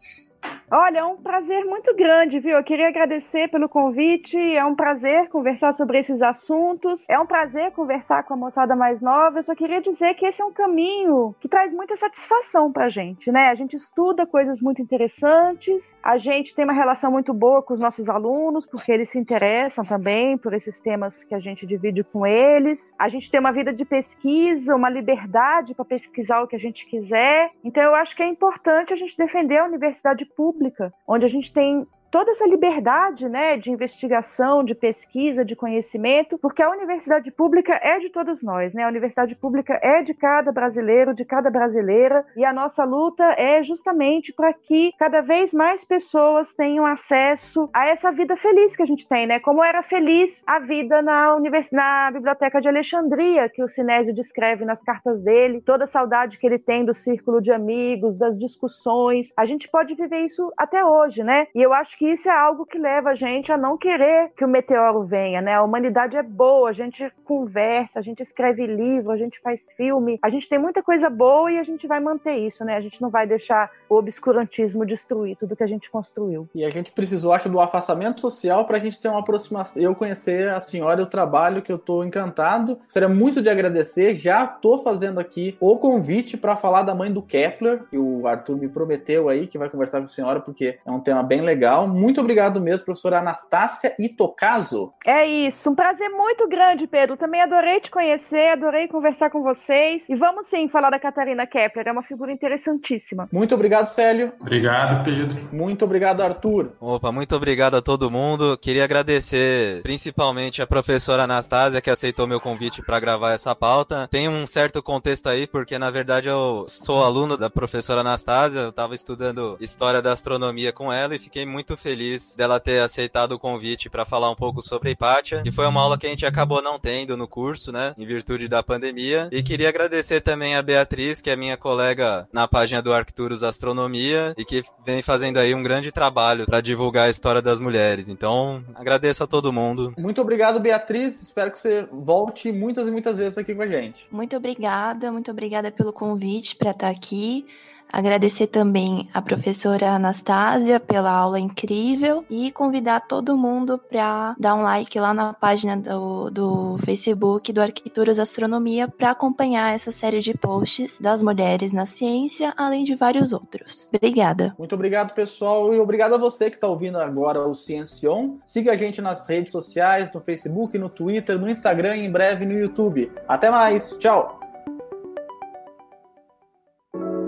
[0.73, 2.57] Olha, é um prazer muito grande, viu?
[2.57, 4.39] Eu queria agradecer pelo convite.
[4.39, 7.05] É um prazer conversar sobre esses assuntos.
[7.09, 9.39] É um prazer conversar com a moçada mais nova.
[9.39, 13.33] Eu só queria dizer que esse é um caminho que traz muita satisfação pra gente,
[13.33, 13.49] né?
[13.49, 17.81] A gente estuda coisas muito interessantes, a gente tem uma relação muito boa com os
[17.81, 22.25] nossos alunos, porque eles se interessam também por esses temas que a gente divide com
[22.25, 22.95] eles.
[22.97, 26.87] A gente tem uma vida de pesquisa, uma liberdade para pesquisar o que a gente
[26.87, 27.51] quiser.
[27.64, 30.59] Então eu acho que é importante a gente defender a universidade pública,
[31.06, 36.62] onde a gente tem toda essa liberdade né, de investigação, de pesquisa, de conhecimento, porque
[36.62, 38.84] a universidade pública é de todos nós, né?
[38.84, 43.62] A universidade pública é de cada brasileiro, de cada brasileira, e a nossa luta é
[43.62, 48.86] justamente para que cada vez mais pessoas tenham acesso a essa vida feliz que a
[48.86, 49.38] gente tem, né?
[49.38, 51.70] Como era feliz a vida na, univers...
[51.70, 56.46] na Biblioteca de Alexandria, que o Sinésio descreve nas cartas dele, toda a saudade que
[56.46, 59.32] ele tem do círculo de amigos, das discussões.
[59.36, 61.46] A gente pode viver isso até hoje, né?
[61.54, 64.42] E eu acho que isso é algo que leva a gente a não querer que
[64.42, 65.53] o meteoro venha, né?
[65.53, 70.18] A humanidade é boa, a gente conversa, a gente escreve livro, a gente faz filme,
[70.22, 72.74] a gente tem muita coisa boa e a gente vai manter isso, né?
[72.74, 76.48] A gente não vai deixar o obscurantismo destruir tudo que a gente construiu.
[76.55, 79.82] E a gente precisou, acho, do afastamento social para a gente ter uma aproximação.
[79.82, 82.78] Eu conhecer a senhora e o trabalho que eu estou encantado.
[82.88, 84.14] Seria muito de agradecer.
[84.14, 88.57] Já estou fazendo aqui o convite para falar da mãe do Kepler, que o Arthur
[88.57, 91.89] me prometeu aí que vai conversar com a senhora, porque é um tema bem legal.
[91.91, 94.93] Muito obrigado mesmo, professora Anastácia Itocaso.
[95.07, 97.16] É isso, um prazer muito grande, Pedro.
[97.16, 100.09] Também adorei te conhecer, adorei conversar com vocês.
[100.09, 103.28] E vamos sim falar da Catarina Kepler, é uma figura interessantíssima.
[103.32, 104.32] Muito obrigado, Célio.
[104.41, 105.49] Obrigado, Pedro.
[105.53, 106.72] Muito obrigado, Arthur.
[106.80, 108.57] Opa, muito obrigado a todo mundo.
[108.59, 114.09] Queria agradecer principalmente a professora Anastasia que aceitou meu convite para gravar essa pauta.
[114.11, 118.70] Tem um certo contexto aí, porque na verdade eu sou aluno da professora Anastasia, eu
[118.70, 123.39] estava estudando história da astronomia com ela e fiquei muito feliz dela ter aceitado o
[123.39, 126.26] convite para falar um pouco sobre a Hipátia, que foi uma aula que a gente
[126.26, 129.28] acabou não tendo no curso, né, em virtude da pandemia.
[129.33, 134.35] E queria agradecer também a Beatriz, que é minha colega na página do Arcturus Astronomia
[134.37, 138.09] e que vem fazendo aí um grande trabalho para divulgar a história das mulheres.
[138.09, 139.95] Então, agradeço a todo mundo.
[139.99, 141.20] Muito obrigado, Beatriz.
[141.20, 144.07] Espero que você volte muitas e muitas vezes aqui com a gente.
[144.11, 147.47] Muito obrigada, muito obrigada pelo convite para estar aqui.
[147.93, 154.62] Agradecer também a professora Anastasia pela aula incrível e convidar todo mundo para dar um
[154.62, 160.34] like lá na página do, do Facebook do Arquiteturas Astronomia para acompanhar essa série de
[160.34, 163.88] posts das mulheres na ciência, além de vários outros.
[163.93, 164.55] Obrigada.
[164.59, 168.36] Muito obrigado, pessoal, e obrigado a você que está ouvindo agora o Ciencion.
[168.45, 172.47] Siga a gente nas redes sociais, no Facebook, no Twitter, no Instagram e em breve
[172.47, 173.11] no YouTube.
[173.28, 174.39] Até mais, tchau!